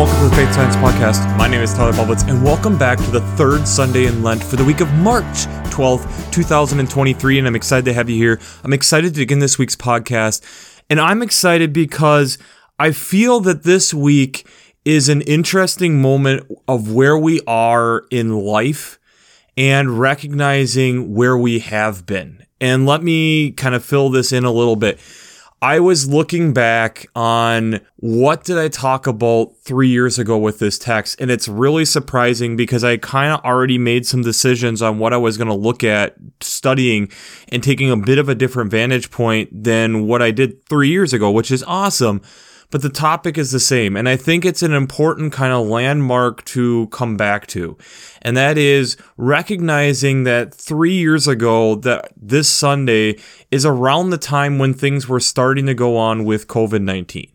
welcome 0.00 0.16
to 0.16 0.28
the 0.30 0.36
Faith 0.36 0.54
Science 0.54 0.76
Podcast. 0.76 1.36
My 1.36 1.46
name 1.46 1.60
is 1.60 1.74
Tyler 1.74 1.92
Bublitz, 1.92 2.26
and 2.26 2.42
welcome 2.42 2.78
back 2.78 2.96
to 2.96 3.10
the 3.10 3.20
third 3.36 3.68
Sunday 3.68 4.06
in 4.06 4.22
Lent 4.22 4.42
for 4.42 4.56
the 4.56 4.64
week 4.64 4.80
of 4.80 4.90
March 4.94 5.44
12th, 5.74 6.32
2023. 6.32 7.38
And 7.38 7.46
I'm 7.46 7.54
excited 7.54 7.84
to 7.84 7.92
have 7.92 8.08
you 8.08 8.16
here. 8.16 8.40
I'm 8.64 8.72
excited 8.72 9.12
to 9.12 9.20
begin 9.20 9.40
this 9.40 9.58
week's 9.58 9.76
podcast. 9.76 10.42
And 10.88 10.98
I'm 10.98 11.20
excited 11.20 11.74
because 11.74 12.38
I 12.78 12.92
feel 12.92 13.40
that 13.40 13.64
this 13.64 13.92
week 13.92 14.46
is 14.86 15.10
an 15.10 15.20
interesting 15.20 16.00
moment 16.00 16.50
of 16.66 16.90
where 16.90 17.18
we 17.18 17.42
are 17.46 18.04
in 18.10 18.38
life 18.38 18.98
and 19.58 20.00
recognizing 20.00 21.14
where 21.14 21.36
we 21.36 21.58
have 21.58 22.06
been. 22.06 22.46
And 22.58 22.86
let 22.86 23.02
me 23.02 23.52
kind 23.52 23.74
of 23.74 23.84
fill 23.84 24.08
this 24.08 24.32
in 24.32 24.46
a 24.46 24.50
little 24.50 24.76
bit. 24.76 24.98
I 25.62 25.78
was 25.78 26.08
looking 26.08 26.54
back 26.54 27.10
on 27.14 27.80
what 27.96 28.44
did 28.44 28.56
I 28.56 28.68
talk 28.68 29.06
about 29.06 29.54
three 29.58 29.88
years 29.88 30.18
ago 30.18 30.38
with 30.38 30.58
this 30.58 30.78
text, 30.78 31.20
and 31.20 31.30
it's 31.30 31.48
really 31.48 31.84
surprising 31.84 32.56
because 32.56 32.82
I 32.82 32.96
kind 32.96 33.34
of 33.34 33.44
already 33.44 33.76
made 33.76 34.06
some 34.06 34.22
decisions 34.22 34.80
on 34.80 34.98
what 34.98 35.12
I 35.12 35.18
was 35.18 35.36
going 35.36 35.48
to 35.48 35.54
look 35.54 35.84
at 35.84 36.16
studying 36.40 37.12
and 37.50 37.62
taking 37.62 37.90
a 37.90 37.96
bit 37.96 38.18
of 38.18 38.30
a 38.30 38.34
different 38.34 38.70
vantage 38.70 39.10
point 39.10 39.50
than 39.52 40.06
what 40.06 40.22
I 40.22 40.30
did 40.30 40.66
three 40.66 40.88
years 40.88 41.12
ago, 41.12 41.30
which 41.30 41.50
is 41.50 41.62
awesome 41.64 42.22
but 42.70 42.82
the 42.82 42.88
topic 42.88 43.36
is 43.36 43.50
the 43.50 43.60
same. 43.60 43.96
And 43.96 44.08
I 44.08 44.16
think 44.16 44.44
it's 44.44 44.62
an 44.62 44.72
important 44.72 45.32
kind 45.32 45.52
of 45.52 45.66
landmark 45.66 46.44
to 46.46 46.86
come 46.88 47.16
back 47.16 47.46
to. 47.48 47.76
And 48.22 48.36
that 48.36 48.56
is 48.56 48.96
recognizing 49.16 50.24
that 50.24 50.54
three 50.54 50.94
years 50.94 51.26
ago, 51.26 51.74
that 51.76 52.12
this 52.16 52.48
Sunday 52.48 53.18
is 53.50 53.66
around 53.66 54.10
the 54.10 54.18
time 54.18 54.58
when 54.58 54.74
things 54.74 55.08
were 55.08 55.20
starting 55.20 55.66
to 55.66 55.74
go 55.74 55.96
on 55.96 56.24
with 56.24 56.46
COVID 56.46 56.82
19. 56.82 57.30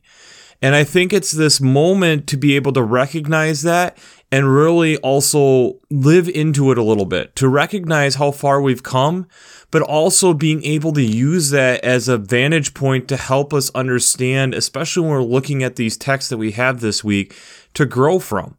And 0.61 0.73
I 0.73 0.83
think 0.83 1.13
it's 1.13 1.31
this 1.31 1.59
moment 1.59 2.27
to 2.27 2.37
be 2.37 2.55
able 2.55 2.73
to 2.73 2.81
recognize 2.81 3.61
that 3.63 3.97
and 4.31 4.53
really 4.53 4.97
also 4.97 5.79
live 5.91 6.27
into 6.29 6.71
it 6.71 6.77
a 6.77 6.83
little 6.83 7.05
bit, 7.05 7.35
to 7.35 7.47
recognize 7.47 8.15
how 8.15 8.31
far 8.31 8.61
we've 8.61 8.83
come, 8.83 9.27
but 9.71 9.81
also 9.81 10.33
being 10.33 10.63
able 10.63 10.93
to 10.93 11.01
use 11.01 11.49
that 11.49 11.83
as 11.83 12.07
a 12.07 12.17
vantage 12.17 12.73
point 12.73 13.07
to 13.07 13.17
help 13.17 13.53
us 13.53 13.69
understand, 13.75 14.53
especially 14.53 15.03
when 15.03 15.11
we're 15.11 15.23
looking 15.23 15.63
at 15.63 15.75
these 15.75 15.97
texts 15.97 16.29
that 16.29 16.37
we 16.37 16.51
have 16.51 16.81
this 16.81 17.03
week, 17.03 17.35
to 17.73 17.85
grow 17.85 18.19
from. 18.19 18.57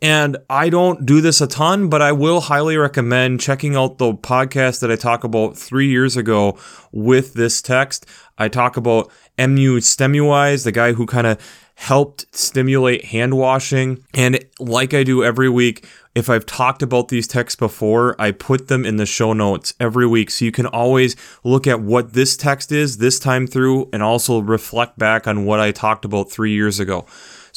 And 0.00 0.36
I 0.48 0.68
don't 0.68 1.04
do 1.04 1.20
this 1.20 1.40
a 1.40 1.46
ton, 1.46 1.88
but 1.88 2.00
I 2.00 2.12
will 2.12 2.42
highly 2.42 2.76
recommend 2.76 3.40
checking 3.40 3.74
out 3.74 3.98
the 3.98 4.14
podcast 4.14 4.80
that 4.80 4.92
I 4.92 4.96
talk 4.96 5.24
about 5.24 5.56
three 5.56 5.88
years 5.88 6.16
ago 6.16 6.56
with 6.92 7.34
this 7.34 7.60
text. 7.60 8.06
I 8.36 8.48
talk 8.48 8.76
about 8.76 9.10
MU 9.36 9.80
Semmelweis, 9.80 10.64
the 10.64 10.72
guy 10.72 10.92
who 10.92 11.04
kind 11.06 11.26
of 11.26 11.67
helped 11.78 12.26
stimulate 12.34 13.04
hand 13.04 13.34
washing. 13.34 14.04
And 14.12 14.44
like 14.58 14.92
I 14.92 15.04
do 15.04 15.22
every 15.22 15.48
week, 15.48 15.86
if 16.12 16.28
I've 16.28 16.44
talked 16.44 16.82
about 16.82 17.06
these 17.06 17.28
texts 17.28 17.56
before, 17.56 18.20
I 18.20 18.32
put 18.32 18.66
them 18.66 18.84
in 18.84 18.96
the 18.96 19.06
show 19.06 19.32
notes 19.32 19.72
every 19.78 20.04
week. 20.04 20.32
So 20.32 20.44
you 20.44 20.50
can 20.50 20.66
always 20.66 21.14
look 21.44 21.68
at 21.68 21.80
what 21.80 22.14
this 22.14 22.36
text 22.36 22.72
is 22.72 22.98
this 22.98 23.20
time 23.20 23.46
through 23.46 23.88
and 23.92 24.02
also 24.02 24.40
reflect 24.40 24.98
back 24.98 25.28
on 25.28 25.44
what 25.44 25.60
I 25.60 25.70
talked 25.70 26.04
about 26.04 26.32
three 26.32 26.52
years 26.52 26.80
ago. 26.80 27.06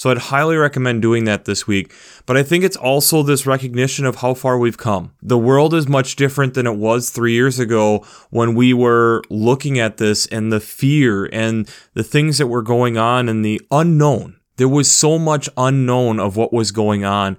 So 0.02 0.10
I'd 0.10 0.18
highly 0.18 0.58
recommend 0.58 1.04
doing 1.04 1.26
that 1.26 1.46
this 1.46 1.68
week. 1.68 1.94
But 2.26 2.36
I 2.36 2.42
think 2.42 2.64
it's 2.64 2.76
also 2.76 3.22
this 3.22 3.46
recognition 3.46 4.04
of 4.04 4.16
how 4.16 4.34
far 4.34 4.58
we've 4.58 4.76
come. 4.76 5.14
The 5.22 5.38
world 5.38 5.76
is 5.76 5.88
much 5.88 6.16
different 6.16 6.56
than 6.56 6.66
it 6.66 6.76
was 6.76 7.12
three 7.12 7.34
years 7.34 7.60
ago 7.60 8.04
when 8.32 8.56
we 8.56 8.74
were 8.74 9.22
looking 9.30 9.78
at 9.78 9.98
this 9.98 10.26
and 10.26 10.52
the 10.52 10.60
fear 10.60 11.26
and 11.26 11.70
the 11.94 12.02
things 12.04 12.40
that 12.40 12.48
were 12.48 12.64
going 12.64 12.98
on 12.98 13.30
and 13.30 13.46
the 13.46 13.62
unknown. 13.70 14.40
There 14.58 14.68
was 14.68 14.92
so 14.92 15.20
much 15.20 15.48
unknown 15.56 16.20
of 16.20 16.36
what 16.36 16.52
was 16.52 16.72
going 16.72 17.06
on. 17.06 17.38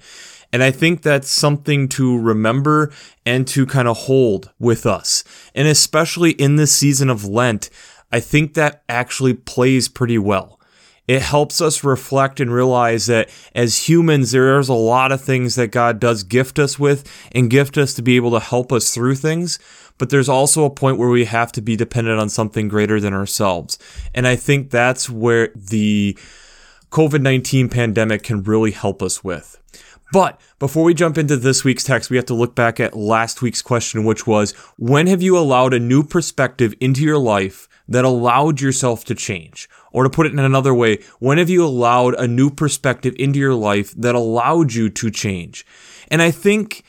And 0.52 0.62
I 0.62 0.70
think 0.70 1.02
that's 1.02 1.28
something 1.28 1.88
to 1.88 2.16
remember 2.16 2.92
and 3.26 3.44
to 3.48 3.66
kind 3.66 3.88
of 3.88 3.96
hold 3.96 4.52
with 4.60 4.86
us. 4.86 5.24
And 5.52 5.66
especially 5.66 6.30
in 6.30 6.54
this 6.54 6.70
season 6.70 7.10
of 7.10 7.24
Lent, 7.24 7.70
I 8.12 8.20
think 8.20 8.54
that 8.54 8.84
actually 8.88 9.34
plays 9.34 9.88
pretty 9.88 10.18
well. 10.18 10.60
It 11.08 11.22
helps 11.22 11.60
us 11.60 11.82
reflect 11.82 12.38
and 12.38 12.52
realize 12.52 13.06
that 13.06 13.28
as 13.54 13.88
humans, 13.88 14.30
there's 14.30 14.68
a 14.68 14.74
lot 14.74 15.10
of 15.10 15.20
things 15.20 15.56
that 15.56 15.68
God 15.68 15.98
does 15.98 16.22
gift 16.22 16.58
us 16.58 16.78
with 16.78 17.10
and 17.32 17.50
gift 17.50 17.76
us 17.76 17.94
to 17.94 18.02
be 18.02 18.16
able 18.16 18.30
to 18.32 18.40
help 18.40 18.72
us 18.72 18.94
through 18.94 19.16
things. 19.16 19.58
But 19.98 20.10
there's 20.10 20.28
also 20.28 20.64
a 20.64 20.70
point 20.70 20.98
where 20.98 21.08
we 21.08 21.24
have 21.24 21.52
to 21.52 21.60
be 21.60 21.76
dependent 21.76 22.20
on 22.20 22.28
something 22.28 22.68
greater 22.68 23.00
than 23.00 23.14
ourselves. 23.14 23.78
And 24.14 24.26
I 24.26 24.36
think 24.36 24.70
that's 24.70 25.10
where 25.10 25.50
the 25.54 26.16
COVID 26.90 27.20
19 27.20 27.68
pandemic 27.68 28.22
can 28.22 28.42
really 28.42 28.70
help 28.70 29.02
us 29.02 29.24
with. 29.24 29.58
But 30.12 30.38
before 30.58 30.84
we 30.84 30.92
jump 30.92 31.16
into 31.16 31.36
this 31.36 31.64
week's 31.64 31.84
text, 31.84 32.10
we 32.10 32.16
have 32.16 32.26
to 32.26 32.34
look 32.34 32.54
back 32.54 32.78
at 32.78 32.94
last 32.94 33.40
week's 33.40 33.62
question, 33.62 34.04
which 34.04 34.26
was 34.26 34.52
when 34.76 35.06
have 35.06 35.22
you 35.22 35.38
allowed 35.38 35.72
a 35.72 35.80
new 35.80 36.02
perspective 36.02 36.74
into 36.80 37.02
your 37.02 37.18
life 37.18 37.66
that 37.88 38.04
allowed 38.04 38.60
yourself 38.60 39.04
to 39.04 39.14
change? 39.14 39.68
Or 39.92 40.04
to 40.04 40.10
put 40.10 40.26
it 40.26 40.32
in 40.32 40.38
another 40.38 40.74
way, 40.74 40.98
when 41.18 41.38
have 41.38 41.50
you 41.50 41.64
allowed 41.64 42.14
a 42.14 42.26
new 42.26 42.50
perspective 42.50 43.14
into 43.18 43.38
your 43.38 43.54
life 43.54 43.92
that 43.92 44.14
allowed 44.14 44.72
you 44.72 44.88
to 44.90 45.10
change? 45.10 45.66
And 46.08 46.22
I 46.22 46.30
think 46.30 46.84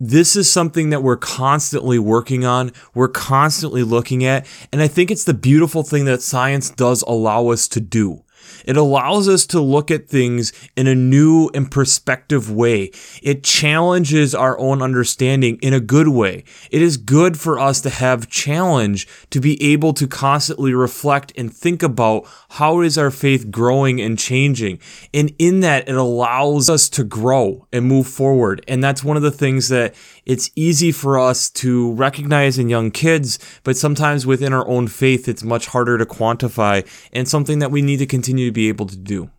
this 0.00 0.36
is 0.36 0.50
something 0.50 0.90
that 0.90 1.02
we're 1.02 1.16
constantly 1.16 1.98
working 1.98 2.44
on. 2.44 2.72
We're 2.94 3.08
constantly 3.08 3.82
looking 3.82 4.24
at. 4.24 4.46
And 4.72 4.80
I 4.80 4.88
think 4.88 5.10
it's 5.10 5.24
the 5.24 5.34
beautiful 5.34 5.82
thing 5.82 6.04
that 6.04 6.22
science 6.22 6.70
does 6.70 7.02
allow 7.02 7.48
us 7.48 7.66
to 7.68 7.80
do. 7.80 8.24
It 8.64 8.76
allows 8.76 9.28
us 9.28 9.46
to 9.46 9.60
look 9.60 9.90
at 9.90 10.08
things 10.08 10.52
in 10.76 10.86
a 10.86 10.94
new 10.94 11.50
and 11.54 11.70
perspective 11.70 12.50
way. 12.50 12.90
It 13.22 13.44
challenges 13.44 14.34
our 14.34 14.58
own 14.58 14.82
understanding 14.82 15.58
in 15.62 15.74
a 15.74 15.80
good 15.80 16.08
way. 16.08 16.44
It 16.70 16.82
is 16.82 16.96
good 16.96 17.38
for 17.38 17.58
us 17.58 17.80
to 17.82 17.90
have 17.90 18.28
challenge 18.28 19.06
to 19.30 19.40
be 19.40 19.62
able 19.62 19.92
to 19.94 20.06
constantly 20.06 20.74
reflect 20.74 21.32
and 21.36 21.52
think 21.52 21.82
about 21.82 22.26
how 22.50 22.80
is 22.80 22.98
our 22.98 23.10
faith 23.10 23.50
growing 23.50 24.00
and 24.00 24.18
changing. 24.18 24.78
And 25.14 25.34
in 25.38 25.60
that, 25.60 25.88
it 25.88 25.94
allows 25.94 26.68
us 26.68 26.88
to 26.90 27.04
grow 27.04 27.66
and 27.72 27.86
move 27.86 28.06
forward. 28.06 28.64
And 28.68 28.82
that's 28.82 29.04
one 29.04 29.16
of 29.16 29.22
the 29.22 29.30
things 29.30 29.68
that 29.68 29.94
it's 30.28 30.50
easy 30.54 30.92
for 30.92 31.18
us 31.18 31.48
to 31.50 31.92
recognize 31.94 32.58
in 32.58 32.68
young 32.68 32.90
kids, 32.90 33.38
but 33.64 33.78
sometimes 33.78 34.26
within 34.26 34.52
our 34.52 34.68
own 34.68 34.86
faith, 34.86 35.26
it's 35.26 35.42
much 35.42 35.66
harder 35.66 35.96
to 35.96 36.04
quantify 36.04 36.86
and 37.14 37.26
something 37.26 37.60
that 37.60 37.70
we 37.70 37.80
need 37.80 37.96
to 37.96 38.06
continue 38.06 38.46
to 38.46 38.52
be 38.52 38.68
able 38.68 38.86
to 38.86 38.96
do. 38.96 39.30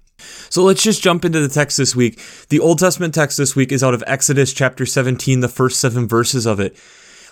So 0.50 0.64
let's 0.64 0.84
just 0.84 1.04
jump 1.04 1.24
into 1.24 1.40
the 1.40 1.48
text 1.48 1.78
this 1.78 1.96
week. 1.96 2.20
The 2.50 2.60
Old 2.60 2.80
Testament 2.80 3.14
text 3.14 3.38
this 3.38 3.56
week 3.56 3.72
is 3.72 3.84
out 3.84 3.94
of 3.94 4.04
Exodus 4.08 4.52
chapter 4.52 4.86
17, 4.86 5.42
the 5.42 5.48
first 5.48 5.80
seven 5.80 6.08
verses 6.08 6.48
of 6.48 6.60
it. 6.60 6.76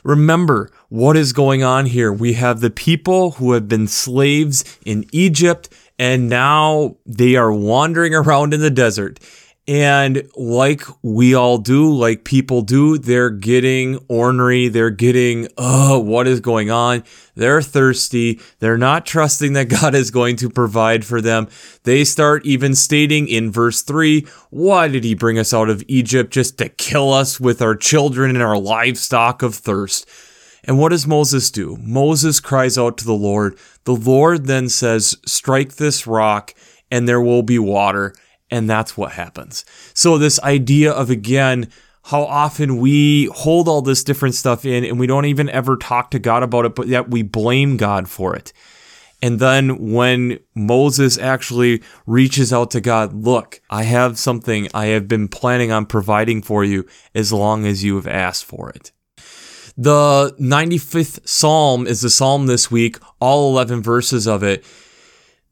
Remember 0.03 0.71
what 0.89 1.17
is 1.17 1.33
going 1.33 1.63
on 1.63 1.87
here. 1.87 2.13
We 2.13 2.33
have 2.33 2.61
the 2.61 2.69
people 2.69 3.31
who 3.31 3.53
have 3.53 3.67
been 3.67 3.87
slaves 3.87 4.63
in 4.85 5.05
Egypt 5.11 5.67
and 5.99 6.29
now 6.29 6.95
they 7.05 7.35
are 7.35 7.51
wandering 7.51 8.13
around 8.13 8.53
in 8.53 8.61
the 8.61 8.69
desert. 8.69 9.19
And 9.69 10.29
like 10.37 10.83
we 11.01 11.33
all 11.33 11.57
do, 11.57 11.93
like 11.93 12.23
people 12.23 12.61
do, 12.61 12.97
they're 12.97 13.29
getting 13.29 13.99
ornery. 14.07 14.69
They're 14.69 14.89
getting, 14.89 15.49
oh, 15.57 15.99
what 15.99 16.25
is 16.25 16.39
going 16.39 16.71
on? 16.71 17.03
They're 17.35 17.61
thirsty. 17.61 18.39
They're 18.59 18.77
not 18.77 19.05
trusting 19.05 19.51
that 19.53 19.65
God 19.81 19.93
is 19.93 20.09
going 20.09 20.37
to 20.37 20.49
provide 20.49 21.03
for 21.03 21.19
them. 21.19 21.49
They 21.83 22.05
start 22.05 22.45
even 22.45 22.75
stating 22.75 23.27
in 23.27 23.51
verse 23.51 23.81
3 23.81 24.25
why 24.49 24.87
did 24.87 25.03
he 25.03 25.13
bring 25.13 25.37
us 25.37 25.53
out 25.53 25.69
of 25.69 25.83
Egypt 25.89 26.31
just 26.31 26.57
to 26.59 26.69
kill 26.69 27.11
us 27.11 27.37
with 27.37 27.61
our 27.61 27.75
children 27.75 28.29
and 28.29 28.41
our 28.41 28.57
livestock 28.57 29.43
of 29.43 29.53
thirst? 29.53 30.09
And 30.63 30.79
what 30.79 30.89
does 30.89 31.05
Moses 31.05 31.51
do? 31.51 31.77
Moses 31.81 32.39
cries 32.39 32.77
out 32.77 32.97
to 32.99 33.05
the 33.05 33.13
Lord. 33.13 33.57
The 33.83 33.95
Lord 33.95 34.45
then 34.45 34.69
says, 34.69 35.17
Strike 35.25 35.75
this 35.75 36.07
rock, 36.07 36.53
and 36.89 37.07
there 37.07 37.21
will 37.21 37.43
be 37.43 37.59
water. 37.59 38.13
And 38.49 38.69
that's 38.69 38.95
what 38.95 39.11
happens. 39.13 39.65
So, 39.93 40.17
this 40.17 40.39
idea 40.41 40.91
of 40.91 41.09
again, 41.09 41.69
how 42.03 42.23
often 42.23 42.77
we 42.77 43.25
hold 43.33 43.67
all 43.67 43.81
this 43.81 44.03
different 44.03 44.35
stuff 44.35 44.63
in 44.63 44.85
and 44.85 44.97
we 44.97 45.07
don't 45.07 45.25
even 45.25 45.49
ever 45.49 45.75
talk 45.75 46.11
to 46.11 46.19
God 46.19 46.43
about 46.43 46.65
it, 46.65 46.75
but 46.75 46.87
yet 46.87 47.09
we 47.09 47.21
blame 47.21 47.75
God 47.75 48.07
for 48.09 48.35
it. 48.35 48.53
And 49.21 49.39
then 49.39 49.91
when 49.91 50.39
Moses 50.53 51.17
actually 51.17 51.81
reaches 52.05 52.53
out 52.53 52.71
to 52.71 52.81
God, 52.81 53.13
look, 53.13 53.61
I 53.69 53.83
have 53.83 54.19
something 54.19 54.67
I 54.73 54.87
have 54.87 55.07
been 55.07 55.27
planning 55.27 55.71
on 55.71 55.85
providing 55.85 56.41
for 56.41 56.63
you 56.63 56.85
as 57.15 57.33
long 57.33 57.65
as 57.65 57.83
you 57.83 57.95
have 57.95 58.07
asked 58.07 58.45
for 58.45 58.69
it. 58.69 58.91
The 59.75 60.35
95th 60.39 61.27
Psalm 61.27 61.87
is 61.87 62.01
the 62.01 62.09
Psalm 62.09 62.47
this 62.47 62.71
week, 62.71 62.99
all 63.19 63.51
11 63.51 63.81
verses 63.81 64.27
of 64.27 64.43
it. 64.43 64.63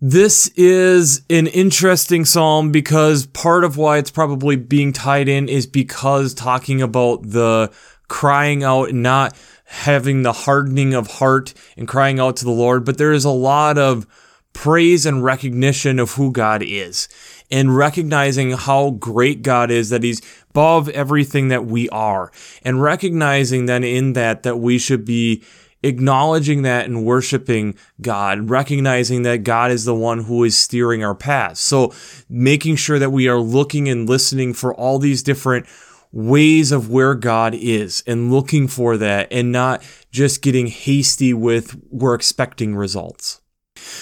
This 0.01 0.49
is 0.57 1.21
an 1.29 1.47
interesting 1.47 2.25
psalm 2.25 2.71
because 2.71 3.27
part 3.27 3.63
of 3.63 3.77
why 3.77 3.97
it's 3.97 4.11
probably 4.11 4.57
being 4.57 4.91
tied 4.91 5.29
in 5.29 5.47
is 5.47 5.65
because 5.65 6.33
talking 6.33 6.81
about 6.81 7.21
the 7.23 7.71
crying 8.09 8.61
out 8.63 8.89
and 8.89 9.01
not 9.01 9.37
having 9.63 10.21
the 10.21 10.33
hardening 10.33 10.93
of 10.93 11.07
heart 11.07 11.53
and 11.77 11.87
crying 11.87 12.19
out 12.19 12.35
to 12.37 12.45
the 12.45 12.51
Lord, 12.51 12.83
but 12.83 12.97
there 12.97 13.13
is 13.13 13.23
a 13.23 13.29
lot 13.29 13.77
of 13.77 14.05
praise 14.51 15.05
and 15.05 15.23
recognition 15.23 15.97
of 15.97 16.11
who 16.11 16.31
God 16.31 16.61
is 16.61 17.07
and 17.49 17.75
recognizing 17.75 18.51
how 18.51 18.91
great 18.91 19.43
God 19.43 19.71
is, 19.71 19.89
that 19.89 20.03
He's 20.03 20.21
above 20.49 20.89
everything 20.89 21.47
that 21.47 21.65
we 21.65 21.87
are, 21.89 22.31
and 22.63 22.81
recognizing 22.81 23.65
then 23.65 23.83
in 23.83 24.13
that 24.13 24.43
that 24.43 24.57
we 24.57 24.77
should 24.77 25.05
be 25.05 25.41
acknowledging 25.85 26.63
that 26.63 26.85
and 26.85 27.05
worshiping 27.05 27.75
God, 28.01 28.49
recognizing 28.49 29.21
that 29.21 29.43
God 29.43 29.71
is 29.71 29.85
the 29.85 29.95
one 29.95 30.23
who 30.23 30.43
is 30.43 30.57
steering 30.57 31.03
our 31.03 31.15
path. 31.15 31.57
So 31.57 31.93
making 32.27 32.77
sure 32.77 32.99
that 32.99 33.11
we 33.11 33.27
are 33.27 33.39
looking 33.39 33.87
and 33.87 34.09
listening 34.09 34.53
for 34.53 34.73
all 34.73 34.99
these 34.99 35.23
different 35.23 35.67
ways 36.11 36.71
of 36.71 36.89
where 36.89 37.13
God 37.13 37.53
is 37.53 38.03
and 38.07 38.31
looking 38.31 38.67
for 38.67 38.97
that 38.97 39.27
and 39.31 39.51
not 39.51 39.83
just 40.11 40.41
getting 40.41 40.67
hasty 40.67 41.33
with 41.33 41.79
we're 41.91 42.15
expecting 42.15 42.75
results. 42.75 43.41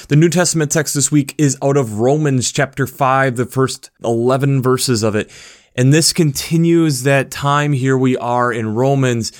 The 0.07 0.15
New 0.15 0.29
Testament 0.29 0.71
text 0.71 0.93
this 0.93 1.11
week 1.11 1.35
is 1.37 1.57
out 1.61 1.75
of 1.75 1.99
Romans 1.99 2.51
chapter 2.51 2.87
5, 2.87 3.35
the 3.35 3.45
first 3.45 3.89
11 4.03 4.61
verses 4.61 5.03
of 5.03 5.15
it. 5.15 5.29
And 5.75 5.91
this 5.91 6.13
continues 6.13 7.03
that 7.03 7.31
time 7.31 7.73
here 7.73 7.97
we 7.97 8.15
are 8.17 8.53
in 8.53 8.75
Romans 8.75 9.31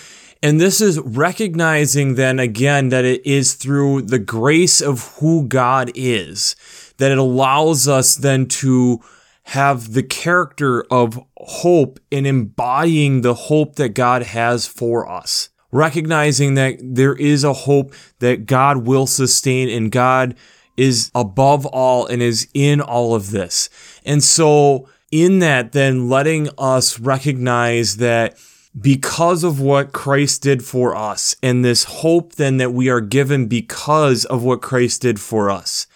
and 0.44 0.62
this 0.62 0.80
is 0.80 1.00
recognizing 1.00 2.14
then 2.14 2.38
again 2.38 2.90
that 2.90 3.06
it 3.06 3.26
is 3.26 3.56
through 3.56 4.04
the 4.04 4.20
grace 4.20 4.80
of 4.80 5.16
who 5.16 5.48
God 5.48 5.92
is 5.96 6.56
that 6.98 7.12
it 7.12 7.18
allows 7.18 7.88
us 7.88 8.16
then 8.16 8.46
to 8.48 9.02
have 9.48 9.94
the 9.94 10.04
character 10.04 10.84
of 10.90 11.20
hope 11.38 12.00
in 12.10 12.26
embodying 12.26 13.22
the 13.22 13.34
hope 13.34 13.76
that 13.76 13.90
God 13.90 14.24
has 14.24 14.66
for 14.66 15.10
us. 15.10 15.50
Recognizing 15.72 16.54
that 16.54 16.78
there 16.82 17.16
is 17.16 17.44
a 17.44 17.54
hope 17.54 17.94
that 18.20 18.46
God 18.46 18.86
will 18.86 19.08
sustain 19.08 19.70
and 19.70 19.92
God 19.92 20.36
is 20.78 21.12
above 21.14 21.66
all 21.66 22.06
and 22.06 22.22
is 22.22 22.48
in 22.54 22.80
all 22.80 23.16
of 23.16 23.32
this. 23.32 23.70
And 24.06 24.24
so 24.24 24.88
in 25.12 25.40
that, 25.40 25.72
then 25.74 26.10
letting 26.10 26.50
us 26.58 27.00
recognize 27.00 27.98
that 27.98 28.38
because 28.80 29.44
of 29.44 29.60
what 29.60 29.94
Christ 29.94 30.42
did 30.42 30.64
for 30.64 30.96
us 30.96 31.36
and 31.44 31.64
this 31.64 31.84
hope 31.84 32.36
then 32.36 32.58
that 32.58 32.74
we 32.74 32.90
are 32.90 33.02
given 33.02 33.48
because 33.48 34.26
of 34.26 34.44
what 34.44 34.62
Christ 34.62 35.02
did 35.02 35.20
for 35.20 35.50
us. 35.52 35.88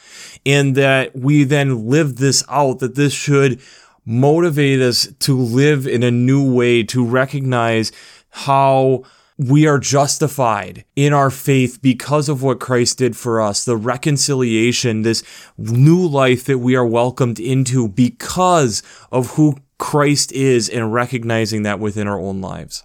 And 0.45 0.75
that 0.75 1.15
we 1.15 1.43
then 1.43 1.87
live 1.87 2.17
this 2.17 2.43
out, 2.49 2.79
that 2.79 2.95
this 2.95 3.13
should 3.13 3.59
motivate 4.05 4.79
us 4.79 5.07
to 5.19 5.37
live 5.37 5.85
in 5.85 6.03
a 6.03 6.11
new 6.11 6.53
way, 6.53 6.83
to 6.83 7.05
recognize 7.05 7.91
how 8.29 9.03
we 9.37 9.67
are 9.67 9.77
justified 9.77 10.83
in 10.95 11.13
our 11.13 11.29
faith 11.29 11.79
because 11.81 12.27
of 12.27 12.41
what 12.41 12.59
Christ 12.59 12.97
did 12.97 13.15
for 13.15 13.39
us, 13.39 13.65
the 13.65 13.77
reconciliation, 13.77 15.03
this 15.03 15.23
new 15.57 16.07
life 16.07 16.45
that 16.45 16.57
we 16.59 16.75
are 16.75 16.85
welcomed 16.85 17.39
into 17.39 17.87
because 17.87 18.81
of 19.11 19.31
who 19.31 19.57
Christ 19.79 20.31
is 20.31 20.69
and 20.69 20.93
recognizing 20.93 21.63
that 21.63 21.79
within 21.79 22.07
our 22.07 22.19
own 22.19 22.41
lives. 22.41 22.83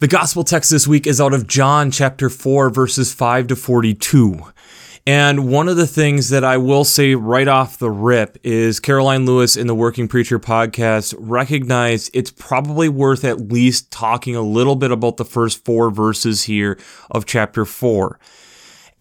The 0.00 0.08
gospel 0.08 0.42
text 0.42 0.70
this 0.70 0.88
week 0.88 1.06
is 1.06 1.20
out 1.20 1.32
of 1.32 1.46
John 1.46 1.90
chapter 1.90 2.28
4, 2.28 2.70
verses 2.70 3.12
5 3.14 3.46
to 3.48 3.56
42. 3.56 4.42
And 5.06 5.48
one 5.48 5.68
of 5.68 5.76
the 5.76 5.86
things 5.86 6.28
that 6.28 6.44
I 6.44 6.56
will 6.58 6.84
say 6.84 7.16
right 7.16 7.48
off 7.48 7.78
the 7.78 7.90
rip 7.90 8.38
is 8.44 8.78
Karoline 8.78 9.26
Lewis 9.26 9.56
in 9.56 9.66
the 9.66 9.74
Working 9.74 10.06
Preacher 10.06 10.38
podcast 10.38 11.14
recognized 11.18 12.10
it's 12.14 12.30
probably 12.30 12.88
worth 12.88 13.24
at 13.24 13.52
least 13.52 13.90
talking 13.90 14.36
a 14.36 14.42
little 14.42 14.76
bit 14.76 14.92
about 14.92 15.16
the 15.16 15.24
first 15.24 15.64
four 15.64 15.90
verses 15.90 16.44
here 16.44 16.78
of 17.10 17.26
chapter 17.26 17.64
4. 17.64 18.18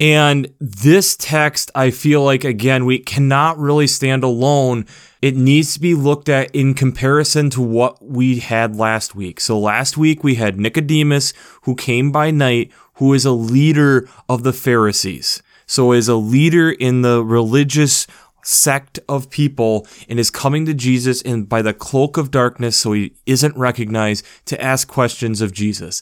And 0.02 0.52
this 0.60 1.16
text, 1.16 1.70
I 1.76 1.92
feel 1.92 2.24
like, 2.24 2.44
again, 2.44 2.86
we 2.86 2.98
cannot 2.98 3.60
really 3.60 3.88
stand 3.88 4.24
alone 4.24 4.88
it 5.22 5.36
needs 5.36 5.76
to 5.76 5.80
be 5.80 5.94
looked 5.94 6.30
at 6.30 6.50
in 6.56 6.74
comparison 6.74 7.52
to 7.52 7.62
what 7.62 8.04
we 8.04 8.40
had 8.40 8.76
last 8.76 9.14
week. 9.14 9.40
So 9.40 9.60
last 9.60 9.98
week 9.98 10.24
we 10.24 10.36
had 10.36 10.60
Nicodemus 10.60 11.34
who 11.62 11.76
came 11.76 12.12
by 12.12 12.32
night, 12.32 12.72
who 12.96 13.14
is 13.14 13.24
a 13.24 13.32
leader 13.32 14.10
of 14.28 14.42
the 14.42 14.54
Pharisees. 14.54 15.44
So 15.68 15.92
is 15.92 16.10
a 16.10 16.16
leader 16.16 16.72
in 16.72 17.04
the 17.04 17.24
religious 17.24 18.08
sect 18.44 18.98
of 19.08 19.30
people 19.30 19.86
and 20.10 20.20
is 20.20 20.32
coming 20.32 20.66
to 20.66 20.74
Jesus 20.74 21.22
and 21.22 21.48
by 21.48 21.62
the 21.62 21.76
cloak 21.76 22.18
of 22.18 22.32
darkness 22.32 22.76
so 22.76 22.94
he 22.94 23.14
isn't 23.28 23.56
recognized 23.56 24.26
to 24.46 24.60
ask 24.60 24.88
questions 24.88 25.42
of 25.42 25.54
Jesus. 25.54 26.02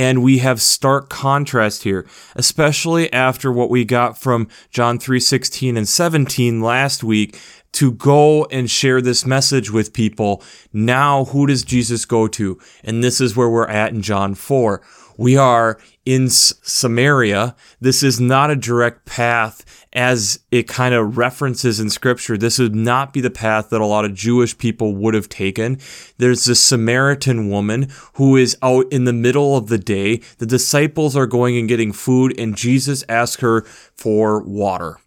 And 0.00 0.22
we 0.22 0.38
have 0.38 0.62
stark 0.62 1.10
contrast 1.10 1.82
here, 1.82 2.06
especially 2.34 3.12
after 3.12 3.52
what 3.52 3.68
we 3.68 3.84
got 3.84 4.16
from 4.16 4.48
John 4.70 4.98
3:16 4.98 5.76
and 5.76 5.86
17 5.86 6.62
last 6.62 7.04
week 7.04 7.38
to 7.72 7.92
go 7.92 8.46
and 8.46 8.70
share 8.70 9.02
this 9.02 9.26
message 9.26 9.70
with 9.70 9.92
people. 9.92 10.42
Now, 10.72 11.26
who 11.26 11.46
does 11.46 11.64
Jesus 11.64 12.06
go 12.06 12.28
to? 12.28 12.58
And 12.82 13.04
this 13.04 13.20
is 13.20 13.36
where 13.36 13.50
we're 13.50 13.68
at 13.68 13.92
in 13.92 14.00
John 14.00 14.34
4. 14.34 14.80
We 15.20 15.36
are 15.36 15.78
in 16.06 16.30
Samaria. 16.30 17.54
This 17.78 18.02
is 18.02 18.18
not 18.18 18.50
a 18.50 18.56
direct 18.56 19.04
path 19.04 19.84
as 19.92 20.40
it 20.50 20.66
kind 20.66 20.94
of 20.94 21.18
references 21.18 21.78
in 21.78 21.90
scripture. 21.90 22.38
This 22.38 22.58
would 22.58 22.74
not 22.74 23.12
be 23.12 23.20
the 23.20 23.28
path 23.28 23.68
that 23.68 23.82
a 23.82 23.86
lot 23.86 24.06
of 24.06 24.14
Jewish 24.14 24.56
people 24.56 24.96
would 24.96 25.12
have 25.12 25.28
taken. 25.28 25.78
There's 26.16 26.46
this 26.46 26.62
Samaritan 26.62 27.50
woman 27.50 27.90
who 28.14 28.34
is 28.34 28.56
out 28.62 28.90
in 28.90 29.04
the 29.04 29.12
middle 29.12 29.58
of 29.58 29.66
the 29.66 29.76
day. 29.76 30.22
The 30.38 30.46
disciples 30.46 31.14
are 31.14 31.26
going 31.26 31.58
and 31.58 31.68
getting 31.68 31.92
food, 31.92 32.34
and 32.40 32.56
Jesus 32.56 33.04
asks 33.06 33.42
her 33.42 33.60
for 33.94 34.42
water. 34.42 35.00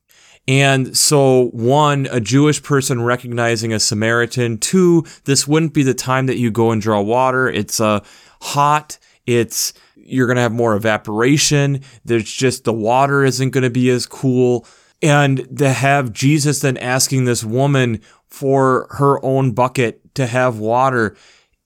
And 0.48 0.96
so, 0.96 1.46
one, 1.54 2.08
a 2.12 2.20
Jewish 2.20 2.62
person 2.62 3.02
recognizing 3.02 3.74
a 3.74 3.80
Samaritan. 3.80 4.60
Two, 4.60 5.06
this 5.24 5.48
wouldn't 5.48 5.74
be 5.74 5.82
the 5.82 5.96
time 5.96 6.28
that 6.28 6.38
you 6.38 6.52
go 6.52 6.70
and 6.70 6.80
draw 6.80 7.02
water. 7.02 7.50
It's 7.50 7.80
uh, 7.80 8.02
hot. 8.42 9.00
It's 9.26 9.74
you're 10.06 10.28
going 10.28 10.36
to 10.36 10.42
have 10.42 10.52
more 10.52 10.76
evaporation. 10.76 11.82
There's 12.06 12.32
just 12.32 12.64
the 12.64 12.74
water 12.74 13.24
isn't 13.24 13.52
going 13.52 13.64
to 13.64 13.70
be 13.70 13.90
as 13.90 14.06
cool. 14.06 14.66
And 15.02 15.58
to 15.58 15.70
have 15.70 16.14
Jesus 16.14 16.60
then 16.60 16.78
asking 16.78 17.26
this 17.26 17.44
woman 17.44 18.02
for 18.28 18.88
her 18.92 19.24
own 19.24 19.52
bucket 19.52 20.16
to 20.16 20.28
have 20.28 20.60
water 20.60 21.16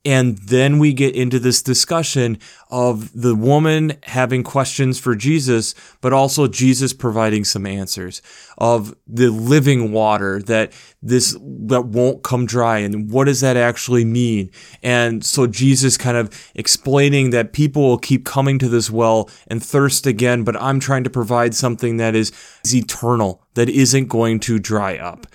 and 0.07 0.38
then 0.38 0.80
we 0.80 0.94
get 0.94 1.15
into 1.15 1.38
this 1.38 1.62
discussion 1.62 2.39
of 2.71 3.12
the 3.12 3.36
woman 3.36 3.98
having 4.04 4.42
questions 4.42 4.98
for 4.98 5.18
Jesus, 5.18 5.75
but 6.00 6.13
also 6.13 6.48
Jesus 6.48 6.94
providing 6.94 7.44
some 7.44 7.65
answers 7.65 8.21
of 8.57 8.95
the 9.06 9.30
living 9.30 9.92
water 9.92 10.42
that 10.44 10.71
this, 11.01 11.33
that 11.42 11.87
won't 11.87 12.23
come 12.23 12.45
dry. 12.45 12.78
And 12.78 13.11
what 13.11 13.26
does 13.26 13.42
that 13.42 13.57
actually 13.57 14.06
mean? 14.06 14.49
And 14.81 15.26
so 15.26 15.45
Jesus 15.45 15.97
kind 15.97 16.16
of 16.16 16.52
explaining 16.56 17.31
that 17.31 17.52
people 17.52 17.81
will 17.81 17.97
keep 17.97 18.23
coming 18.23 18.59
to 18.59 18.69
this 18.69 18.90
well 18.90 19.30
and 19.47 19.61
thirst 19.61 20.07
again, 20.07 20.45
but 20.45 20.56
I'm 20.56 20.80
trying 20.80 21.04
to 21.04 21.09
provide 21.09 21.54
something 21.54 21.97
that 21.97 22.16
is, 22.16 22.31
is 22.64 22.73
eternal, 22.73 23.44
that 23.56 23.68
isn't 23.68 24.07
going 24.07 24.40
to 24.42 24.57
dry 24.57 24.95
up. 24.95 25.28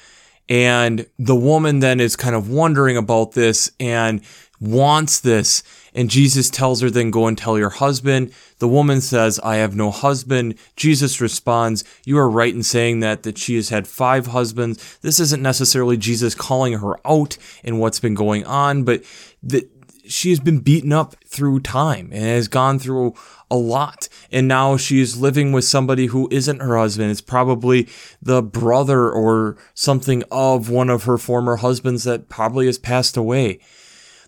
And 0.49 1.07
the 1.19 1.37
woman 1.37 1.81
then 1.81 2.01
is 2.01 2.17
kind 2.17 2.35
of 2.35 2.49
wondering 2.49 2.97
about 2.97 3.33
this 3.33 3.71
and 3.79 4.23
wants 4.63 5.21
this. 5.21 5.63
And 5.95 6.09
Jesus 6.09 6.49
tells 6.49 6.81
her, 6.81 6.89
then 6.89 7.11
go 7.11 7.27
and 7.27 7.37
tell 7.37 7.59
your 7.59 7.71
husband. 7.71 8.33
The 8.59 8.69
woman 8.69 9.01
says, 9.01 9.41
I 9.41 9.57
have 9.57 9.75
no 9.75 9.91
husband. 9.91 10.55
Jesus 10.77 11.21
responds, 11.21 11.85
You 12.07 12.17
are 12.19 12.31
right 12.31 12.55
in 12.55 12.63
saying 12.63 13.01
that, 13.01 13.25
that 13.25 13.37
she 13.37 13.57
has 13.57 13.69
had 13.69 13.87
five 13.87 14.29
husbands. 14.29 14.99
This 15.03 15.21
isn't 15.21 15.43
necessarily 15.43 15.97
Jesus 15.97 16.35
calling 16.35 16.79
her 16.79 16.97
out 17.07 17.37
in 17.63 17.79
what's 17.79 18.01
been 18.01 18.15
going 18.15 18.47
on, 18.47 18.85
but 18.85 19.03
that 19.43 19.69
she 20.05 20.31
has 20.31 20.41
been 20.41 20.61
beaten 20.61 20.93
up 20.93 21.17
through 21.25 21.61
time 21.61 22.11
and 22.13 22.23
has 22.23 22.49
gone 22.49 22.79
through 22.79 23.15
a 23.51 23.57
lot. 23.57 24.09
And 24.31 24.49
now 24.49 24.77
she's 24.77 25.17
living 25.17 25.53
with 25.53 25.65
somebody 25.65 26.07
who 26.07 26.29
isn't 26.31 26.61
her 26.61 26.79
husband. 26.79 27.11
It's 27.11 27.21
probably 27.21 27.89
the 28.21 28.43
brother 28.43 29.11
or 29.11 29.57
something 29.75 30.25
of 30.31 30.71
one 30.71 30.89
of 30.89 31.05
her 31.05 31.19
former 31.19 31.57
husbands 31.57 32.05
that 32.05 32.29
probably 32.29 32.67
has 32.67 32.79
passed 32.79 33.17
away. 33.17 33.61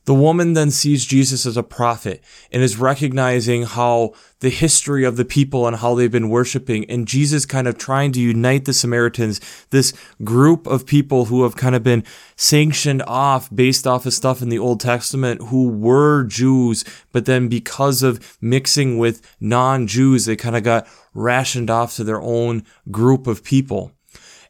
The 0.04 0.14
woman 0.14 0.52
then 0.52 0.70
sees 0.70 1.06
Jesus 1.06 1.46
as 1.46 1.56
a 1.56 1.62
prophet 1.62 2.22
and 2.52 2.62
is 2.62 2.76
recognizing 2.76 3.62
how 3.62 4.12
the 4.40 4.50
history 4.50 5.04
of 5.04 5.16
the 5.16 5.24
people 5.24 5.66
and 5.66 5.76
how 5.76 5.94
they've 5.94 6.12
been 6.12 6.28
worshiping, 6.28 6.84
and 6.90 7.08
Jesus 7.08 7.46
kind 7.46 7.66
of 7.66 7.78
trying 7.78 8.12
to 8.12 8.20
unite 8.20 8.66
the 8.66 8.74
Samaritans, 8.74 9.40
this 9.70 9.94
group 10.22 10.66
of 10.66 10.84
people 10.84 11.26
who 11.26 11.42
have 11.44 11.56
kind 11.56 11.74
of 11.74 11.82
been 11.82 12.04
sanctioned 12.36 13.02
off 13.06 13.48
based 13.54 13.86
off 13.86 14.04
of 14.04 14.12
stuff 14.12 14.42
in 14.42 14.50
the 14.50 14.58
Old 14.58 14.80
Testament 14.80 15.40
who 15.48 15.68
were 15.68 16.24
Jews, 16.24 16.84
but 17.12 17.24
then 17.24 17.48
because 17.48 18.02
of 18.02 18.36
mixing 18.42 18.98
with 18.98 19.22
non 19.40 19.86
Jews, 19.86 20.26
they 20.26 20.36
kind 20.36 20.56
of 20.56 20.62
got 20.62 20.86
rationed 21.14 21.70
off 21.70 21.96
to 21.96 22.04
their 22.04 22.20
own 22.20 22.64
group 22.90 23.26
of 23.26 23.42
people. 23.42 23.92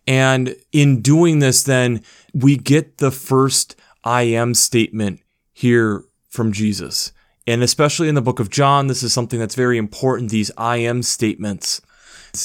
And 0.07 0.57
in 0.73 1.01
doing 1.01 1.39
this, 1.39 1.63
then 1.63 2.03
we 2.35 2.57
get 2.57 2.99
the 2.99 3.13
first 3.13 3.77
I 4.03 4.23
am 4.23 4.53
statement 4.55 5.21
hear 5.55 6.05
from 6.29 6.53
Jesus. 6.53 7.13
And 7.47 7.63
especially 7.63 8.09
in 8.09 8.15
the 8.15 8.23
book 8.23 8.41
of 8.41 8.51
John, 8.51 8.89
this 8.89 9.03
is 9.03 9.13
something 9.13 9.39
that's 9.39 9.55
very 9.55 9.79
important 9.79 10.31
these 10.31 10.51
I 10.59 10.79
am 10.79 11.03
statements. 11.03 11.81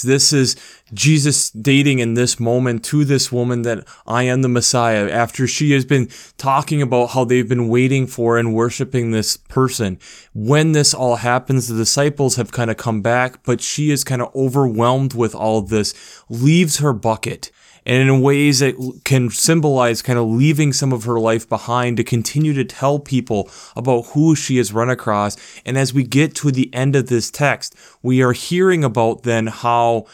This 0.04 0.32
is 0.32 0.56
Jesus 0.94 1.46
stating 1.46 1.98
in 1.98 2.14
this 2.14 2.40
moment 2.40 2.86
to 2.86 3.04
this 3.04 3.32
woman 3.32 3.64
that 3.64 3.88
I 4.06 4.24
am 4.24 4.44
the 4.44 4.48
Messiah 4.48 5.10
after 5.10 5.48
she 5.48 5.72
has 5.72 5.84
been 5.84 6.10
talking 6.38 6.80
about 6.82 7.08
how 7.08 7.26
they've 7.26 7.50
been 7.50 7.70
waiting 7.70 8.06
for 8.06 8.38
and 8.38 8.54
worshiping 8.54 9.10
this 9.10 9.36
person. 9.36 9.98
When 10.34 10.74
this 10.74 10.94
all 10.94 11.16
happens, 11.16 11.68
the 11.68 11.76
disciples 11.76 12.36
have 12.36 12.52
kind 12.52 12.70
of 12.70 12.78
come 12.78 13.02
back, 13.02 13.44
but 13.44 13.62
she 13.62 13.90
is 13.90 14.04
kind 14.04 14.22
of 14.22 14.34
overwhelmed 14.36 15.16
with 15.16 15.34
all 15.34 15.64
this, 15.64 15.96
leaves 16.30 16.78
her 16.78 16.94
bucket 16.94 17.52
and 17.90 18.08
in 18.08 18.22
ways 18.22 18.60
that 18.60 19.02
can 19.04 19.32
symbolize 19.32 20.04
kind 20.04 20.20
of 20.20 20.28
leaving 20.28 20.72
some 20.72 20.94
of 20.94 21.06
her 21.06 21.20
life 21.20 21.50
behind 21.50 21.98
to 21.98 22.04
continue 22.04 22.54
to 22.54 22.64
tell 22.64 23.00
people 23.00 23.50
about 23.76 24.06
who 24.10 24.36
she 24.36 24.58
has 24.58 24.72
run 24.72 24.92
across. 24.92 25.36
And 25.66 25.76
as 25.76 25.92
we 25.92 26.04
get 26.04 26.36
to 26.36 26.52
the 26.52 26.72
end 26.72 26.96
of 26.96 27.08
this 27.08 27.32
text, 27.32 27.76
we 28.04 28.22
are 28.22 28.34
hearing 28.34 28.84
about 28.84 29.24
then 29.24 29.48
how 29.48 30.06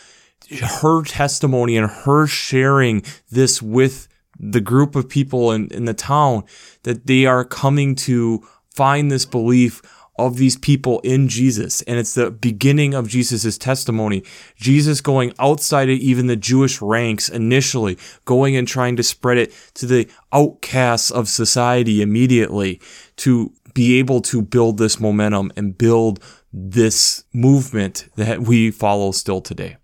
her 0.82 1.04
testimony 1.04 1.76
and 1.76 1.92
her 1.92 2.26
sharing 2.28 3.04
this 3.30 3.62
with 3.62 4.08
the 4.40 4.62
group 4.62 4.96
of 4.96 5.10
people 5.10 5.52
in, 5.52 5.68
in 5.68 5.84
the 5.84 5.94
town 5.94 6.46
that 6.84 7.08
they 7.08 7.26
are 7.26 7.44
coming 7.44 7.94
to 7.96 8.42
find 8.70 9.12
this 9.12 9.26
belief 9.26 9.82
of 10.18 10.38
these 10.38 10.58
people 10.58 11.00
in 11.02 11.28
Jesus. 11.28 11.82
And 11.84 11.98
it's 11.98 12.14
the 12.14 12.32
beginning 12.32 12.94
of 12.94 13.08
Jesus' 13.08 13.58
testimony. 13.58 14.24
Jesus 14.56 15.02
going 15.02 15.34
outside 15.40 15.90
of 15.90 15.98
even 15.98 16.28
the 16.28 16.36
Jewish 16.36 16.82
ranks 16.82 17.30
initially, 17.30 17.98
going 18.24 18.56
and 18.56 18.68
trying 18.68 18.96
to 18.96 19.04
spread 19.04 19.38
it 19.38 19.54
to 19.76 19.86
the 19.86 20.08
outcasts 20.32 21.12
of 21.12 21.28
society 21.28 22.02
immediately 22.02 22.82
to 23.18 23.54
be 23.74 24.00
able 24.00 24.22
to 24.22 24.42
build 24.42 24.78
this 24.78 25.00
momentum 25.00 25.52
and 25.56 25.78
build 25.78 26.24
this 26.54 27.26
movement 27.34 28.08
that 28.16 28.42
we 28.42 28.72
follow 28.72 29.12
still 29.12 29.42
today. 29.42 29.76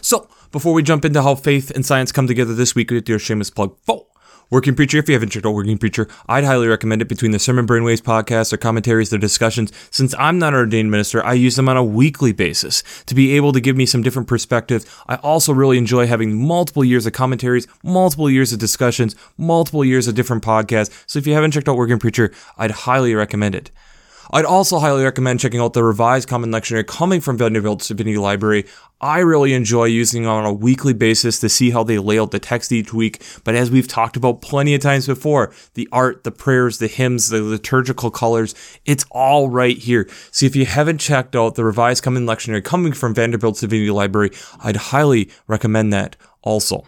So, 0.00 0.28
before 0.52 0.74
we 0.74 0.82
jump 0.82 1.04
into 1.04 1.22
how 1.22 1.34
faith 1.34 1.70
and 1.70 1.84
science 1.84 2.12
come 2.12 2.26
together 2.26 2.54
this 2.54 2.74
week 2.74 2.90
with 2.90 3.08
your 3.08 3.18
shameless 3.18 3.50
plug, 3.50 3.76
oh, 3.88 4.06
Working 4.52 4.74
Preacher, 4.74 4.98
if 4.98 5.08
you 5.08 5.14
haven't 5.14 5.30
checked 5.30 5.46
out 5.46 5.54
Working 5.54 5.78
Preacher, 5.78 6.06
I'd 6.28 6.44
highly 6.44 6.68
recommend 6.68 7.00
it 7.00 7.08
between 7.08 7.30
the 7.30 7.38
Sermon 7.38 7.66
Brainwaves 7.66 8.02
podcast, 8.02 8.50
their 8.50 8.58
commentaries, 8.58 9.08
their 9.08 9.18
discussions. 9.18 9.72
Since 9.90 10.14
I'm 10.18 10.38
not 10.38 10.52
an 10.52 10.58
ordained 10.60 10.90
minister, 10.90 11.24
I 11.24 11.32
use 11.32 11.56
them 11.56 11.70
on 11.70 11.78
a 11.78 11.82
weekly 11.82 12.34
basis 12.34 12.82
to 13.06 13.14
be 13.14 13.34
able 13.34 13.54
to 13.54 13.62
give 13.62 13.78
me 13.78 13.86
some 13.86 14.02
different 14.02 14.28
perspectives. 14.28 14.84
I 15.08 15.14
also 15.14 15.54
really 15.54 15.78
enjoy 15.78 16.06
having 16.06 16.36
multiple 16.38 16.84
years 16.84 17.06
of 17.06 17.14
commentaries, 17.14 17.66
multiple 17.82 18.28
years 18.28 18.52
of 18.52 18.58
discussions, 18.58 19.16
multiple 19.38 19.86
years 19.86 20.06
of 20.06 20.16
different 20.16 20.44
podcasts. 20.44 20.92
So 21.06 21.18
if 21.18 21.26
you 21.26 21.32
haven't 21.32 21.52
checked 21.52 21.70
out 21.70 21.78
Working 21.78 21.98
Preacher, 21.98 22.30
I'd 22.58 22.72
highly 22.72 23.14
recommend 23.14 23.54
it. 23.54 23.70
I'd 24.30 24.44
also 24.44 24.78
highly 24.78 25.04
recommend 25.04 25.40
checking 25.40 25.60
out 25.60 25.72
the 25.72 25.82
revised 25.82 26.28
Common 26.28 26.50
Lectionary 26.50 26.86
coming 26.86 27.20
from 27.20 27.36
Vanderbilt 27.36 27.82
Divinity 27.82 28.18
Library. 28.18 28.66
I 29.00 29.18
really 29.18 29.52
enjoy 29.52 29.86
using 29.86 30.24
it 30.24 30.28
on 30.28 30.44
a 30.44 30.52
weekly 30.52 30.92
basis 30.92 31.40
to 31.40 31.48
see 31.48 31.70
how 31.70 31.82
they 31.82 31.98
lay 31.98 32.18
out 32.18 32.30
the 32.30 32.38
text 32.38 32.70
each 32.70 32.94
week. 32.94 33.22
But 33.42 33.54
as 33.54 33.70
we've 33.70 33.88
talked 33.88 34.16
about 34.16 34.42
plenty 34.42 34.74
of 34.74 34.80
times 34.80 35.06
before, 35.06 35.52
the 35.74 35.88
art, 35.90 36.22
the 36.22 36.30
prayers, 36.30 36.78
the 36.78 36.86
hymns, 36.86 37.28
the 37.28 37.42
liturgical 37.42 38.10
colors, 38.10 38.54
it's 38.84 39.04
all 39.10 39.48
right 39.48 39.76
here. 39.76 40.08
See, 40.30 40.46
if 40.46 40.54
you 40.54 40.66
haven't 40.66 40.98
checked 40.98 41.34
out 41.34 41.56
the 41.56 41.64
revised 41.64 42.04
Common 42.04 42.26
Lectionary 42.26 42.62
coming 42.62 42.92
from 42.92 43.14
Vanderbilt 43.14 43.58
Divinity 43.58 43.90
Library, 43.90 44.30
I'd 44.62 44.76
highly 44.76 45.30
recommend 45.48 45.92
that 45.92 46.16
also. 46.42 46.86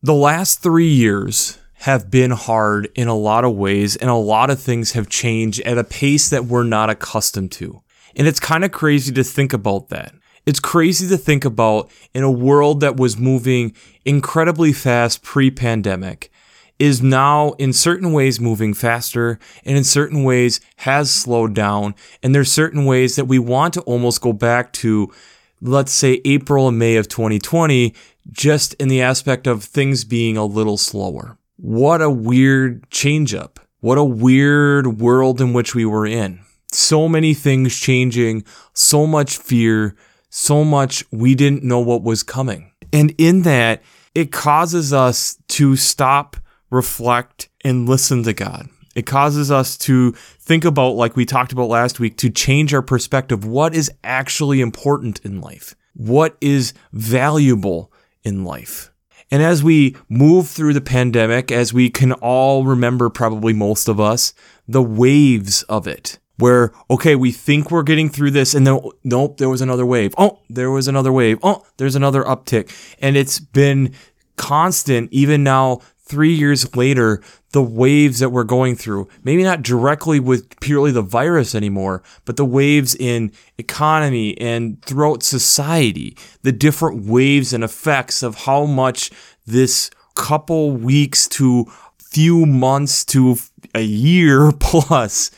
The 0.00 0.14
last 0.14 0.62
three 0.62 0.88
years, 0.88 1.58
have 1.80 2.10
been 2.10 2.32
hard 2.32 2.90
in 2.94 3.06
a 3.06 3.14
lot 3.14 3.44
of 3.44 3.54
ways, 3.54 3.94
and 3.96 4.10
a 4.10 4.14
lot 4.14 4.50
of 4.50 4.60
things 4.60 4.92
have 4.92 5.08
changed 5.08 5.60
at 5.60 5.78
a 5.78 5.84
pace 5.84 6.28
that 6.28 6.44
we're 6.44 6.64
not 6.64 6.90
accustomed 6.90 7.52
to. 7.52 7.82
And 8.16 8.26
it's 8.26 8.40
kind 8.40 8.64
of 8.64 8.72
crazy 8.72 9.12
to 9.12 9.22
think 9.22 9.52
about 9.52 9.88
that. 9.88 10.12
It's 10.44 10.60
crazy 10.60 11.08
to 11.08 11.16
think 11.16 11.44
about 11.44 11.90
in 12.14 12.24
a 12.24 12.30
world 12.30 12.80
that 12.80 12.96
was 12.96 13.16
moving 13.16 13.74
incredibly 14.04 14.72
fast 14.72 15.22
pre 15.22 15.50
pandemic, 15.50 16.32
is 16.80 17.00
now 17.00 17.52
in 17.52 17.72
certain 17.72 18.12
ways 18.12 18.40
moving 18.40 18.74
faster 18.74 19.38
and 19.64 19.76
in 19.76 19.84
certain 19.84 20.24
ways 20.24 20.60
has 20.78 21.10
slowed 21.10 21.54
down. 21.54 21.94
And 22.22 22.34
there's 22.34 22.50
certain 22.50 22.86
ways 22.86 23.14
that 23.16 23.26
we 23.26 23.38
want 23.38 23.74
to 23.74 23.82
almost 23.82 24.20
go 24.20 24.32
back 24.32 24.72
to, 24.74 25.12
let's 25.60 25.92
say, 25.92 26.20
April 26.24 26.66
and 26.66 26.78
May 26.78 26.96
of 26.96 27.08
2020, 27.08 27.94
just 28.30 28.74
in 28.74 28.88
the 28.88 29.00
aspect 29.00 29.46
of 29.46 29.62
things 29.62 30.04
being 30.04 30.36
a 30.36 30.44
little 30.44 30.76
slower. 30.76 31.37
What 31.60 32.00
a 32.00 32.08
weird 32.08 32.88
change 32.88 33.34
up. 33.34 33.58
What 33.80 33.98
a 33.98 34.04
weird 34.04 35.00
world 35.00 35.40
in 35.40 35.52
which 35.52 35.74
we 35.74 35.84
were 35.84 36.06
in. 36.06 36.38
So 36.70 37.08
many 37.08 37.34
things 37.34 37.76
changing, 37.76 38.44
so 38.74 39.08
much 39.08 39.36
fear, 39.36 39.96
so 40.30 40.62
much 40.62 41.02
we 41.10 41.34
didn't 41.34 41.64
know 41.64 41.80
what 41.80 42.04
was 42.04 42.22
coming. 42.22 42.70
And 42.92 43.12
in 43.18 43.42
that, 43.42 43.82
it 44.14 44.30
causes 44.30 44.92
us 44.92 45.36
to 45.48 45.74
stop, 45.74 46.36
reflect, 46.70 47.48
and 47.64 47.88
listen 47.88 48.22
to 48.22 48.32
God. 48.32 48.68
It 48.94 49.06
causes 49.06 49.50
us 49.50 49.76
to 49.78 50.12
think 50.12 50.64
about, 50.64 50.90
like 50.90 51.16
we 51.16 51.24
talked 51.24 51.50
about 51.50 51.68
last 51.68 51.98
week, 51.98 52.18
to 52.18 52.30
change 52.30 52.72
our 52.72 52.82
perspective. 52.82 53.44
What 53.44 53.74
is 53.74 53.90
actually 54.04 54.60
important 54.60 55.20
in 55.24 55.40
life? 55.40 55.74
What 55.94 56.36
is 56.40 56.72
valuable 56.92 57.92
in 58.22 58.44
life? 58.44 58.92
And 59.30 59.42
as 59.42 59.62
we 59.62 59.96
move 60.08 60.48
through 60.48 60.74
the 60.74 60.80
pandemic, 60.80 61.52
as 61.52 61.72
we 61.72 61.90
can 61.90 62.12
all 62.12 62.64
remember, 62.64 63.10
probably 63.10 63.52
most 63.52 63.88
of 63.88 64.00
us, 64.00 64.32
the 64.66 64.82
waves 64.82 65.62
of 65.64 65.86
it, 65.86 66.18
where, 66.38 66.72
okay, 66.90 67.14
we 67.14 67.32
think 67.32 67.70
we're 67.70 67.82
getting 67.82 68.08
through 68.08 68.30
this, 68.30 68.54
and 68.54 68.66
then, 68.66 68.74
oh, 68.74 68.92
nope, 69.04 69.38
there 69.38 69.48
was 69.48 69.60
another 69.60 69.84
wave. 69.84 70.14
Oh, 70.16 70.38
there 70.48 70.70
was 70.70 70.88
another 70.88 71.12
wave. 71.12 71.38
Oh, 71.42 71.66
there's 71.76 71.96
another 71.96 72.22
uptick. 72.22 72.74
And 73.00 73.16
it's 73.16 73.38
been 73.40 73.92
constant, 74.36 75.12
even 75.12 75.42
now, 75.42 75.80
three 76.08 76.32
years 76.32 76.74
later, 76.74 77.22
the 77.52 77.62
waves 77.62 78.18
that 78.18 78.30
we're 78.30 78.44
going 78.44 78.74
through, 78.74 79.08
maybe 79.22 79.42
not 79.42 79.62
directly 79.62 80.18
with 80.18 80.58
purely 80.60 80.90
the 80.90 81.02
virus 81.02 81.54
anymore, 81.54 82.02
but 82.24 82.36
the 82.36 82.44
waves 82.44 82.94
in 82.94 83.30
economy 83.58 84.36
and 84.38 84.82
throughout 84.82 85.22
society, 85.22 86.16
the 86.42 86.52
different 86.52 87.04
waves 87.04 87.52
and 87.52 87.62
effects 87.62 88.22
of 88.22 88.34
how 88.36 88.64
much 88.64 89.10
this 89.46 89.90
couple 90.14 90.72
weeks 90.72 91.28
to 91.28 91.66
few 91.98 92.46
months 92.46 93.04
to 93.04 93.36
a 93.74 93.82
year 93.82 94.50
plus 94.60 95.30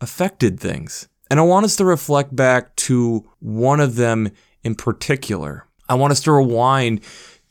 affected 0.00 0.60
things. 0.60 1.08
And 1.30 1.40
I 1.40 1.44
want 1.44 1.64
us 1.64 1.76
to 1.76 1.84
reflect 1.84 2.34
back 2.34 2.74
to 2.76 3.28
one 3.40 3.80
of 3.80 3.96
them 3.96 4.30
in 4.62 4.74
particular. 4.74 5.66
I 5.88 5.94
want 5.94 6.12
us 6.12 6.20
to 6.22 6.32
rewind 6.32 7.00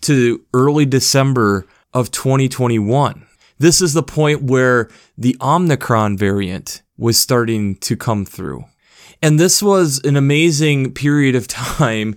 to 0.02 0.44
early 0.54 0.86
December 0.86 1.66
of 1.94 2.12
2021. 2.12 3.26
This 3.58 3.82
is 3.82 3.94
the 3.94 4.04
point 4.04 4.44
where 4.44 4.90
the 5.18 5.36
Omicron 5.42 6.18
variant 6.18 6.82
was 6.98 7.20
starting 7.20 7.76
to 7.78 7.96
come 7.96 8.26
through. 8.26 8.66
And 9.22 9.40
this 9.40 9.62
was 9.62 10.00
an 10.06 10.16
amazing 10.16 10.94
period 10.94 11.36
of 11.36 11.48
time 11.48 12.16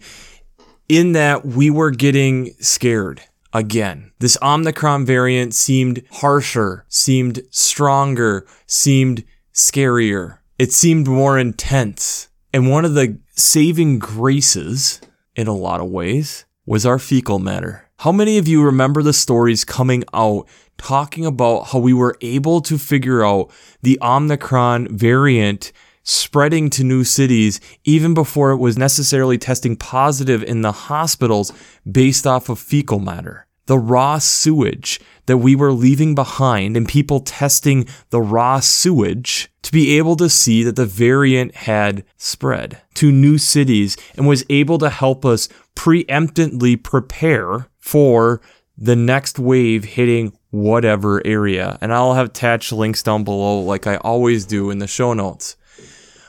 in 0.88 1.12
that 1.12 1.45
we 1.45 1.71
were 1.71 1.91
getting 1.91 2.52
scared 2.61 3.23
again. 3.52 4.12
This 4.19 4.37
Omicron 4.43 5.05
variant 5.05 5.55
seemed 5.55 6.02
harsher, 6.12 6.85
seemed 6.88 7.41
stronger, 7.50 8.47
seemed 8.67 9.25
scarier. 9.52 10.38
It 10.59 10.73
seemed 10.73 11.09
more 11.09 11.38
intense. 11.38 12.29
And 12.52 12.71
one 12.71 12.85
of 12.85 12.95
the 12.95 13.19
saving 13.35 13.99
graces, 13.99 15.00
in 15.35 15.49
a 15.49 15.57
lot 15.57 15.81
of 15.81 15.91
ways, 15.91 16.45
was 16.67 16.87
our 16.87 16.99
fecal 16.99 17.38
matter. 17.38 17.81
How 18.02 18.11
many 18.11 18.37
of 18.37 18.49
you 18.49 18.64
remember 18.64 19.00
the 19.00 19.12
stories 19.12 19.64
coming 19.64 20.02
out 20.12 20.49
talking 20.76 21.25
about 21.25 21.68
how 21.68 21.78
we 21.78 21.92
were 21.92 22.16
able 22.21 22.61
to 22.62 22.76
figure 22.76 23.25
out 23.25 23.52
the 23.82 23.97
Omicron 24.02 24.88
variant 24.88 25.71
spreading 26.02 26.68
to 26.71 26.82
new 26.82 27.04
cities 27.04 27.61
even 27.85 28.12
before 28.12 28.50
it 28.50 28.56
was 28.56 28.76
necessarily 28.76 29.38
testing 29.38 29.76
positive 29.76 30.42
in 30.42 30.62
the 30.62 30.73
hospitals 30.73 31.52
based 31.88 32.26
off 32.26 32.49
of 32.49 32.59
fecal 32.59 32.99
matter? 32.99 33.47
The 33.66 33.78
raw 33.78 34.18
sewage 34.18 34.99
that 35.26 35.38
we 35.38 35.55
were 35.55 35.73
leaving 35.73 36.14
behind 36.14 36.76
and 36.76 36.88
people 36.88 37.21
testing 37.21 37.87
the 38.11 38.21
raw 38.21 38.61
sewage 38.61 39.50
to 39.62 39.73
be 39.73 39.97
able 39.99 40.17
to 40.17 40.29
see 40.29 40.62
that 40.62 40.76
the 40.76 40.87
variant 40.87 41.55
had 41.55 42.05
spread 42.17 42.81
to 42.95 43.12
new 43.12 43.38
cities 43.38 43.97
and 44.17 44.26
was 44.26 44.45
able 44.50 44.79
to 44.79 44.91
help 44.91 45.25
us 45.25 45.49
preemptively 45.76 46.83
prepare 46.83 47.69
for 47.79 48.41
the 48.76 48.97
next 48.97 49.38
wave 49.38 49.85
hitting 49.85 50.37
whatever 50.50 51.25
area. 51.26 51.79
And 51.81 51.93
I'll 51.93 52.14
have 52.14 52.26
attached 52.26 52.73
links 52.73 53.02
down 53.02 53.25
below, 53.25 53.61
like 53.61 53.87
I 53.87 53.97
always 53.97 54.45
do 54.45 54.71
in 54.71 54.79
the 54.79 54.87
show 54.87 55.12
notes. 55.14 55.57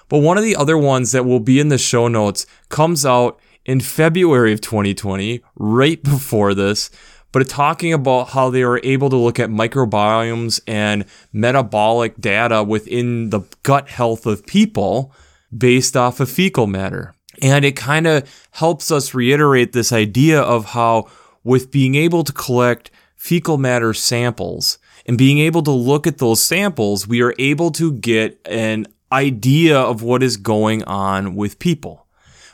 But 0.10 0.20
one 0.20 0.38
of 0.38 0.44
the 0.44 0.56
other 0.56 0.78
ones 0.78 1.12
that 1.12 1.26
will 1.26 1.40
be 1.40 1.60
in 1.60 1.70
the 1.70 1.78
show 1.78 2.08
notes 2.08 2.46
comes 2.70 3.06
out 3.06 3.40
in 3.66 3.80
February 3.80 4.54
of 4.54 4.62
2020, 4.62 5.42
right 5.56 6.04
before 6.04 6.54
this. 6.54 6.90
But 7.34 7.50
talking 7.50 7.92
about 7.92 8.30
how 8.30 8.50
they 8.50 8.64
were 8.64 8.80
able 8.84 9.10
to 9.10 9.18
look 9.18 9.40
at 9.40 9.50
microbiomes 9.50 10.62
and 10.66 11.04
metabolic 11.34 12.22
data 12.22 12.64
within 12.64 13.32
the 13.32 13.42
gut 13.64 13.90
health 13.90 14.26
of 14.26 14.46
people 14.46 15.12
based 15.56 15.98
off 15.98 16.22
of 16.22 16.30
fecal 16.30 16.68
matter. 16.68 17.14
And 17.42 17.66
it 17.66 17.76
kind 17.76 18.08
of 18.08 18.48
helps 18.52 18.92
us 18.92 19.14
reiterate 19.14 19.74
this 19.74 19.92
idea 19.92 20.42
of 20.42 20.66
how, 20.66 21.08
with 21.44 21.72
being 21.72 21.96
able 21.96 22.24
to 22.24 22.32
collect 22.32 22.92
fecal 23.16 23.58
matter 23.58 23.94
samples 23.94 24.78
and 25.06 25.18
being 25.18 25.40
able 25.40 25.64
to 25.64 25.72
look 25.72 26.06
at 26.06 26.20
those 26.20 26.42
samples, 26.42 27.08
we 27.08 27.22
are 27.22 27.34
able 27.40 27.72
to 27.72 27.94
get 27.94 28.40
an 28.46 28.86
idea 29.12 29.80
of 29.80 30.04
what 30.04 30.22
is 30.22 30.38
going 30.38 30.84
on 30.84 31.36
with 31.36 31.60
people. 31.60 32.03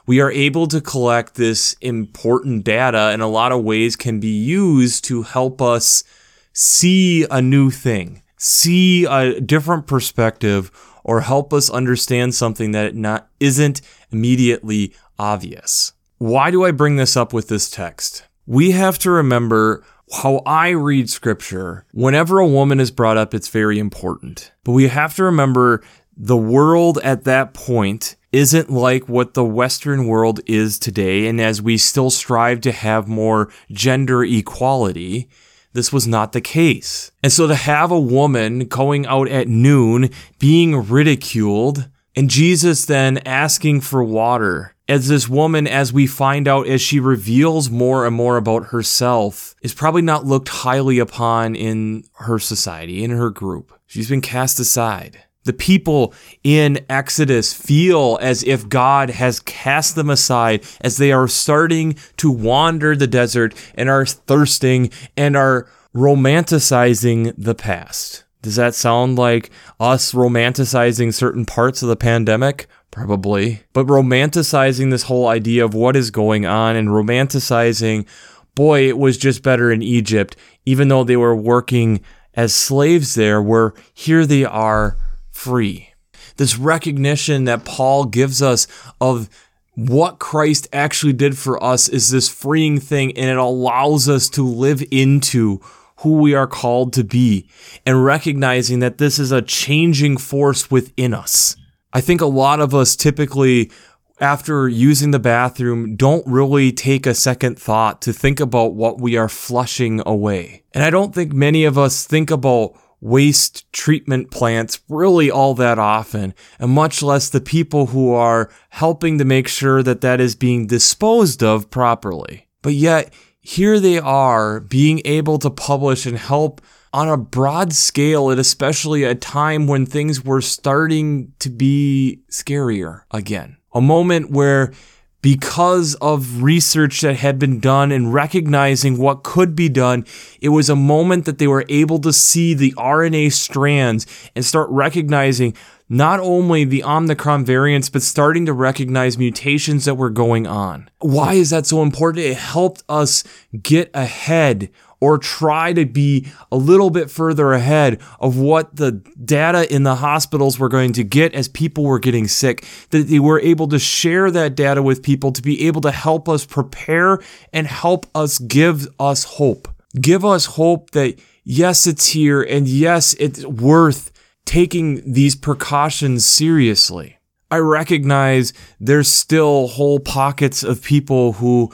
We 0.10 0.22
are 0.22 0.32
able 0.32 0.66
to 0.70 0.82
collect 0.82 1.36
this 1.36 1.76
important 1.82 2.64
data 2.64 3.12
in 3.12 3.22
a 3.22 3.28
lot 3.28 3.52
of 3.52 3.64
ways 3.64 3.96
can 3.96 4.20
be 4.20 4.36
used 4.36 5.04
to 5.04 5.22
help 5.22 5.62
us 5.62 6.04
see 6.52 7.28
a 7.30 7.44
new 7.44 7.70
thing, 7.70 8.24
see 8.36 9.06
a 9.06 9.40
different 9.40 9.86
perspective, 9.86 10.72
or 11.04 11.22
help 11.22 11.54
us 11.54 11.70
understand 11.70 12.34
something 12.34 12.72
that 12.72 12.96
not 12.96 13.30
isn't 13.40 13.82
immediately 14.12 14.96
obvious. 15.20 15.94
Why 16.18 16.50
do 16.50 16.66
I 16.66 16.72
bring 16.72 16.96
this 16.96 17.16
up 17.16 17.32
with 17.32 17.48
this 17.48 17.70
text? 17.70 18.24
We 18.48 18.72
have 18.72 18.98
to 19.00 19.12
remember 19.12 19.84
how 20.12 20.42
I 20.44 20.70
read 20.70 21.12
scripture. 21.12 21.86
Whenever 21.92 22.40
a 22.40 22.48
woman 22.48 22.80
is 22.80 22.90
brought 22.90 23.18
up, 23.18 23.36
it's 23.36 23.50
very 23.50 23.78
important. 23.78 24.52
But 24.64 24.72
we 24.72 24.88
have 24.88 25.14
to 25.18 25.24
remember 25.24 25.84
the 26.22 26.38
world 26.38 27.00
at 27.02 27.24
that 27.24 27.54
point 27.54 28.18
isn't 28.34 28.70
like 28.70 29.08
what 29.08 29.34
the 29.34 29.46
Western 29.46 30.06
world 30.06 30.42
is 30.46 30.78
today. 30.78 31.28
And 31.28 31.40
as 31.40 31.62
we 31.62 31.78
still 31.78 32.10
strive 32.10 32.60
to 32.62 32.74
have 32.74 33.08
more 33.08 33.50
gender 33.72 34.24
equality, 34.24 35.30
this 35.72 35.94
was 35.94 36.06
not 36.06 36.34
the 36.34 36.42
case. 36.42 37.12
And 37.24 37.32
so 37.32 37.48
to 37.48 37.56
have 37.56 37.90
a 37.90 38.00
woman 38.00 38.68
going 38.68 39.06
out 39.06 39.30
at 39.30 39.48
noon 39.48 40.10
being 40.38 40.90
ridiculed 40.90 41.90
and 42.16 42.30
Jesus 42.30 42.86
then 42.86 43.20
asking 43.20 43.82
for 43.82 44.04
water 44.04 44.76
as 44.90 45.08
this 45.08 45.30
woman, 45.30 45.68
as 45.68 45.94
we 45.94 46.08
find 46.08 46.48
out 46.48 46.68
as 46.68 46.82
she 46.82 47.00
reveals 47.00 47.70
more 47.70 48.06
and 48.08 48.16
more 48.16 48.38
about 48.38 48.68
herself, 48.68 49.56
is 49.62 49.74
probably 49.74 50.02
not 50.02 50.26
looked 50.26 50.50
highly 50.50 50.98
upon 50.98 51.56
in 51.56 52.04
her 52.16 52.40
society, 52.40 53.04
in 53.04 53.12
her 53.12 53.30
group. 53.30 53.72
She's 53.86 54.10
been 54.10 54.22
cast 54.22 54.60
aside. 54.60 55.24
The 55.46 55.54
people 55.54 56.14
in 56.44 56.86
Exodus 56.90 57.54
feel 57.54 58.20
as 58.22 58.44
if 58.44 58.68
God 58.68 59.10
has 59.10 59.40
cast 59.40 59.96
them 59.96 60.10
aside 60.10 60.64
as 60.82 60.98
they 60.98 61.12
are 61.12 61.28
starting 61.28 61.96
to 62.18 62.30
wander 62.30 62.96
the 62.96 63.08
desert 63.08 63.56
and 63.76 63.90
are 63.90 64.06
thirsting 64.06 64.92
and 65.16 65.38
are 65.38 65.68
romanticizing 65.96 67.34
the 67.38 67.56
past. 67.56 68.26
Does 68.42 68.56
that 68.56 68.76
sound 68.76 69.18
like 69.18 69.50
us 69.80 70.14
romanticizing 70.14 71.14
certain 71.14 71.46
parts 71.46 71.82
of 71.82 71.90
the 71.90 71.96
pandemic? 71.96 72.68
Probably. 72.92 73.62
But 73.74 73.88
romanticizing 73.88 74.92
this 74.92 75.04
whole 75.04 75.28
idea 75.28 75.64
of 75.64 75.74
what 75.74 75.96
is 75.96 76.12
going 76.12 76.46
on 76.46 76.76
and 76.76 76.90
romanticizing, 76.90 78.08
boy, 78.56 78.88
it 78.88 78.98
was 78.98 79.18
just 79.18 79.44
better 79.44 79.72
in 79.72 79.82
Egypt, 79.82 80.36
even 80.66 80.88
though 80.88 81.04
they 81.04 81.18
were 81.18 81.36
working 81.36 82.02
as 82.34 82.54
slaves 82.54 83.16
there, 83.16 83.42
where 83.42 83.74
here 83.94 84.26
they 84.26 84.46
are 84.46 84.98
free. 85.40 85.90
This 86.36 86.58
recognition 86.58 87.46
that 87.46 87.66
Paul 87.66 88.06
gives 88.06 88.42
us 88.42 88.68
of 89.00 89.30
what 89.76 90.20
Christ 90.20 90.68
actually 90.74 91.14
did 91.14 91.38
for 91.38 91.62
us 91.64 91.88
is 91.88 92.10
this 92.10 92.28
freeing 92.28 92.80
thing, 92.80 93.18
and 93.18 93.30
it 93.30 93.38
allows 93.38 94.10
us 94.10 94.30
to 94.32 94.46
live 94.46 94.84
into 94.92 95.62
who 96.00 96.18
we 96.18 96.34
are 96.34 96.48
called 96.48 96.94
to 96.94 97.04
be 97.04 97.50
and 97.86 98.04
recognizing 98.04 98.80
that 98.80 98.98
this 98.98 99.20
is 99.20 99.32
a 99.32 99.42
changing 99.42 100.18
force 100.18 100.70
within 100.70 101.14
us. 101.14 101.56
I 101.92 102.02
think 102.02 102.22
a 102.22 102.26
lot 102.26 102.60
of 102.60 102.76
us 102.76 102.96
typically 102.96 103.72
after 104.20 104.68
using 104.68 105.12
the 105.12 105.20
bathroom 105.20 105.96
don't 105.96 106.26
really 106.28 106.72
take 106.72 107.06
a 107.06 107.14
second 107.14 107.58
thought 107.58 108.02
to 108.02 108.14
think 108.14 108.40
about 108.40 108.74
what 108.74 109.00
we 109.00 109.16
are 109.18 109.30
flushing 109.30 110.02
away. 110.06 110.64
And 110.74 110.84
I 110.84 110.90
don't 110.90 111.16
think 111.16 111.34
many 111.34 111.64
of 111.64 111.78
us 111.78 112.06
think 112.06 112.30
about 112.30 112.78
waste 113.02 113.72
treatment 113.72 114.32
plants 114.32 114.82
really 114.90 115.32
all 115.32 115.54
that 115.56 115.80
often, 115.80 116.34
and 116.60 116.72
much 116.72 117.02
less 117.02 117.30
the 117.30 117.42
people 117.42 117.88
who 117.88 118.14
are 118.14 118.50
helping 118.70 119.18
to 119.18 119.26
make 119.26 119.48
sure 119.48 119.82
that 119.84 120.02
that 120.02 120.20
is 120.20 120.36
being 120.36 120.68
disposed 120.68 121.44
of 121.44 121.70
properly. 121.70 122.48
But 122.62 122.74
yet, 122.74 123.14
here 123.42 123.80
they 123.80 124.00
are 124.00 124.60
being 124.60 125.02
able 125.06 125.40
to 125.40 125.50
publish 125.50 126.06
and 126.06 126.18
help 126.18 126.62
on 126.92 127.08
a 127.08 127.18
broad 127.18 127.74
scale 127.74 128.32
at 128.32 128.40
especially 128.40 129.04
a 129.04 129.16
time 129.16 129.68
when 129.68 129.86
things 129.86 130.24
were 130.26 130.42
starting 130.42 131.34
to 131.40 131.50
be 131.50 132.22
scarier 132.30 133.04
again. 133.12 133.58
A 133.74 133.82
moment 133.82 134.32
where 134.32 134.74
because 135.22 135.96
of 135.96 136.42
research 136.42 137.02
that 137.02 137.18
had 137.18 137.38
been 137.38 137.60
done 137.60 137.92
and 137.92 138.14
recognizing 138.14 138.98
what 138.98 139.24
could 139.24 139.56
be 139.56 139.70
done, 139.70 140.06
it 140.40 140.50
was 140.50 140.70
a 140.70 140.76
moment 140.76 141.26
that 141.26 141.38
they 141.38 141.48
were 141.48 141.66
able 141.68 142.00
to 142.00 142.14
see 142.14 142.54
the 142.54 142.72
RNA 142.78 143.34
strands 143.34 144.06
and 144.36 144.46
start 144.46 144.70
recognizing 144.70 145.54
not 145.90 146.20
only 146.20 146.64
the 146.64 146.84
Omicron 146.84 147.44
variants, 147.44 147.90
but 147.90 148.04
starting 148.04 148.46
to 148.46 148.54
recognize 148.54 149.18
mutations 149.18 149.86
that 149.86 149.96
were 149.96 150.12
going 150.12 150.46
on. 150.46 150.88
Why 151.00 151.34
is 151.34 151.50
that 151.50 151.66
so 151.66 151.82
important? 151.82 152.26
It 152.26 152.38
helped 152.38 152.84
us 152.88 153.24
get 153.62 153.90
ahead 153.96 154.70
or 155.02 155.18
try 155.18 155.74
to 155.74 155.86
be 155.86 156.28
a 156.52 156.58
little 156.58 156.90
bit 156.90 157.10
further 157.10 157.54
ahead 157.54 158.00
of 158.20 158.38
what 158.38 158.76
the 158.76 158.92
data 159.24 159.74
in 159.74 159.84
the 159.84 159.96
hospitals 159.96 160.60
were 160.60 160.70
going 160.70 160.94
to 160.94 161.04
get 161.04 161.34
as 161.34 161.48
people 161.48 161.84
were 161.84 162.00
getting 162.00 162.28
sick, 162.28 162.66
that 162.90 163.08
they 163.08 163.20
were 163.20 163.40
able 163.40 163.68
to 163.68 163.80
share 163.80 164.30
that 164.32 164.56
data 164.56 164.82
with 164.84 165.04
people 165.04 165.32
to 165.32 165.42
be 165.42 165.68
able 165.68 165.82
to 165.82 165.92
help 165.92 166.28
us 166.28 166.46
prepare 166.46 167.20
and 167.54 167.68
help 167.68 168.06
us 168.14 168.40
give 168.40 168.88
us 169.00 169.24
hope. 169.24 169.68
Give 170.00 170.24
us 170.26 170.46
hope 170.46 170.92
that 170.92 171.20
yes, 171.44 171.88
it's 171.88 172.08
here 172.08 172.42
and 172.42 172.68
yes, 172.68 173.16
it's 173.20 173.46
worth 173.46 174.12
taking 174.46 175.14
these 175.14 175.36
precautions 175.36 176.26
seriously. 176.26 177.18
I 177.52 177.58
recognize 177.58 178.54
there's 178.80 179.08
still 179.08 179.68
whole 179.68 180.00
pockets 180.00 180.64
of 180.64 180.84
people 180.84 181.34
who 181.34 181.72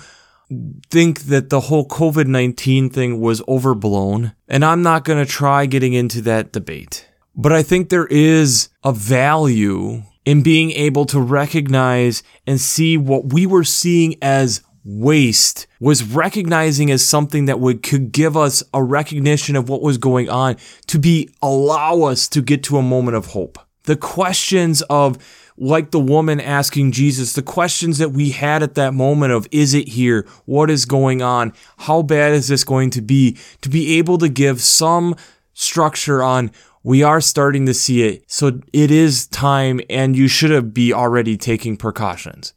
think 0.89 1.21
that 1.21 1.49
the 1.49 1.61
whole 1.61 1.87
COVID 1.87 2.27
19 2.27 2.89
thing 2.89 3.19
was 3.19 3.41
overblown, 3.47 4.33
and 4.47 4.63
I'm 4.63 4.81
not 4.81 5.03
going 5.03 5.23
to 5.23 5.31
try 5.31 5.65
getting 5.65 5.93
into 5.93 6.21
that 6.21 6.51
debate. 6.51 7.07
But 7.35 7.51
I 7.51 7.63
think 7.63 7.89
there 7.89 8.07
is 8.07 8.69
a 8.83 8.93
value 8.93 10.03
in 10.23 10.41
being 10.41 10.71
able 10.71 11.05
to 11.05 11.19
recognize 11.19 12.23
and 12.47 12.59
see 12.59 12.97
what 12.97 13.33
we 13.33 13.45
were 13.45 13.63
seeing 13.63 14.15
as 14.21 14.61
waste 14.83 15.65
was 15.79 16.03
recognizing 16.03 16.91
as 16.91 17.03
something 17.03 17.45
that 17.45 17.59
would 17.59 17.81
could 17.81 18.11
give 18.11 18.37
us 18.37 18.63
a 18.73 18.83
recognition 18.83 19.55
of 19.55 19.67
what 19.67 19.81
was 19.81 19.97
going 19.97 20.29
on 20.29 20.55
to 20.85 20.99
be 20.99 21.29
allow 21.41 22.03
us 22.03 22.27
to 22.27 22.41
get 22.41 22.63
to 22.63 22.77
a 22.77 22.83
moment 22.83 23.17
of 23.17 23.27
hope. 23.27 23.57
The 23.83 23.95
questions 23.95 24.83
of 24.83 25.17
like 25.57 25.91
the 25.91 25.99
woman 25.99 26.41
asking 26.41 26.91
Jesus, 26.91 27.33
the 27.33 27.41
questions 27.41 27.97
that 27.97 28.09
we 28.09 28.31
had 28.31 28.61
at 28.61 28.75
that 28.75 28.93
moment 28.93 29.31
of, 29.31 29.47
is 29.51 29.73
it 29.73 29.89
here? 29.89 30.27
What 30.45 30.69
is 30.69 30.85
going 30.85 31.21
on? 31.21 31.53
How 31.79 32.01
bad 32.01 32.33
is 32.33 32.47
this 32.47 32.63
going 32.63 32.89
to 32.91 33.01
be? 33.01 33.37
To 33.61 33.69
be 33.69 33.97
able 33.97 34.17
to 34.17 34.29
give 34.29 34.61
some 34.61 35.15
structure 35.53 36.21
on, 36.21 36.51
we 36.83 37.03
are 37.03 37.21
starting 37.21 37.65
to 37.65 37.73
see 37.73 38.03
it. 38.03 38.29
So 38.29 38.59
it 38.73 38.91
is 38.91 39.27
time 39.27 39.81
and 39.89 40.15
you 40.15 40.27
should 40.27 40.73
be 40.73 40.93
already 40.93 41.37
taking 41.37 41.77
precautions 41.77 42.53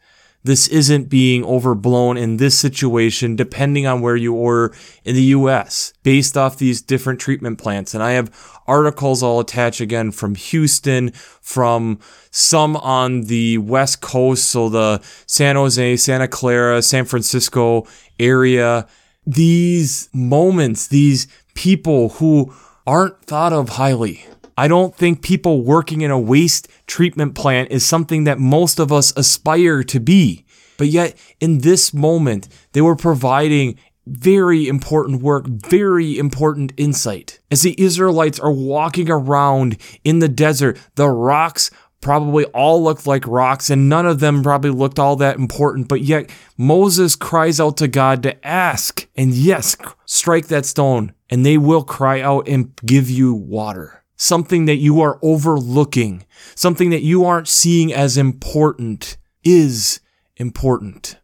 this 0.48 0.66
isn't 0.68 1.10
being 1.10 1.44
overblown 1.44 2.16
in 2.16 2.38
this 2.38 2.58
situation, 2.58 3.36
depending 3.36 3.86
on 3.86 4.00
where 4.00 4.16
you 4.16 4.32
order 4.32 4.74
in 5.04 5.14
the 5.14 5.22
US, 5.24 5.92
based 6.02 6.38
off 6.38 6.56
these 6.56 6.80
different 6.80 7.20
treatment 7.20 7.58
plants. 7.58 7.92
And 7.92 8.02
I 8.02 8.12
have 8.12 8.34
articles 8.66 9.22
I'll 9.22 9.40
attach 9.40 9.82
again 9.82 10.10
from 10.10 10.34
Houston, 10.36 11.10
from 11.42 11.98
some 12.30 12.76
on 12.76 13.24
the 13.24 13.58
West 13.58 14.00
Coast, 14.00 14.46
so 14.46 14.70
the 14.70 15.02
San 15.26 15.56
Jose, 15.56 15.98
Santa 15.98 16.28
Clara, 16.28 16.80
San 16.80 17.04
Francisco 17.04 17.86
area. 18.18 18.86
These 19.26 20.08
moments, 20.14 20.86
these 20.86 21.28
people 21.52 22.08
who 22.08 22.54
aren't 22.86 23.22
thought 23.26 23.52
of 23.52 23.68
highly 23.68 24.24
I 24.58 24.66
don't 24.66 24.92
think 24.92 25.22
people 25.22 25.62
working 25.62 26.00
in 26.00 26.10
a 26.10 26.18
waste 26.18 26.66
treatment 26.88 27.36
plant 27.36 27.70
is 27.70 27.86
something 27.86 28.24
that 28.24 28.40
most 28.40 28.80
of 28.80 28.90
us 28.90 29.12
aspire 29.16 29.84
to 29.84 30.00
be. 30.00 30.44
But 30.76 30.88
yet, 30.88 31.16
in 31.38 31.58
this 31.58 31.94
moment, 31.94 32.48
they 32.72 32.80
were 32.80 32.96
providing 32.96 33.78
very 34.04 34.66
important 34.66 35.22
work, 35.22 35.46
very 35.46 36.18
important 36.18 36.72
insight. 36.76 37.38
As 37.52 37.62
the 37.62 37.80
Israelites 37.80 38.40
are 38.40 38.50
walking 38.50 39.08
around 39.08 39.76
in 40.02 40.18
the 40.18 40.28
desert, 40.28 40.76
the 40.96 41.08
rocks 41.08 41.70
probably 42.00 42.44
all 42.46 42.82
looked 42.82 43.06
like 43.06 43.28
rocks 43.28 43.70
and 43.70 43.88
none 43.88 44.06
of 44.06 44.18
them 44.18 44.42
probably 44.42 44.70
looked 44.70 44.98
all 44.98 45.14
that 45.16 45.36
important. 45.36 45.86
But 45.86 46.00
yet 46.00 46.30
Moses 46.56 47.14
cries 47.14 47.60
out 47.60 47.76
to 47.76 47.86
God 47.86 48.24
to 48.24 48.44
ask, 48.44 49.06
and 49.14 49.32
yes, 49.32 49.76
strike 50.04 50.48
that 50.48 50.66
stone, 50.66 51.12
and 51.30 51.46
they 51.46 51.58
will 51.58 51.84
cry 51.84 52.20
out 52.20 52.48
and 52.48 52.74
give 52.84 53.08
you 53.08 53.32
water 53.34 53.98
something 54.18 54.66
that 54.66 54.76
you 54.76 55.00
are 55.00 55.18
overlooking, 55.22 56.26
something 56.54 56.90
that 56.90 57.02
you 57.02 57.24
aren't 57.24 57.48
seeing 57.48 57.92
as 57.94 58.18
important 58.18 59.16
is 59.42 60.00
important. 60.36 61.16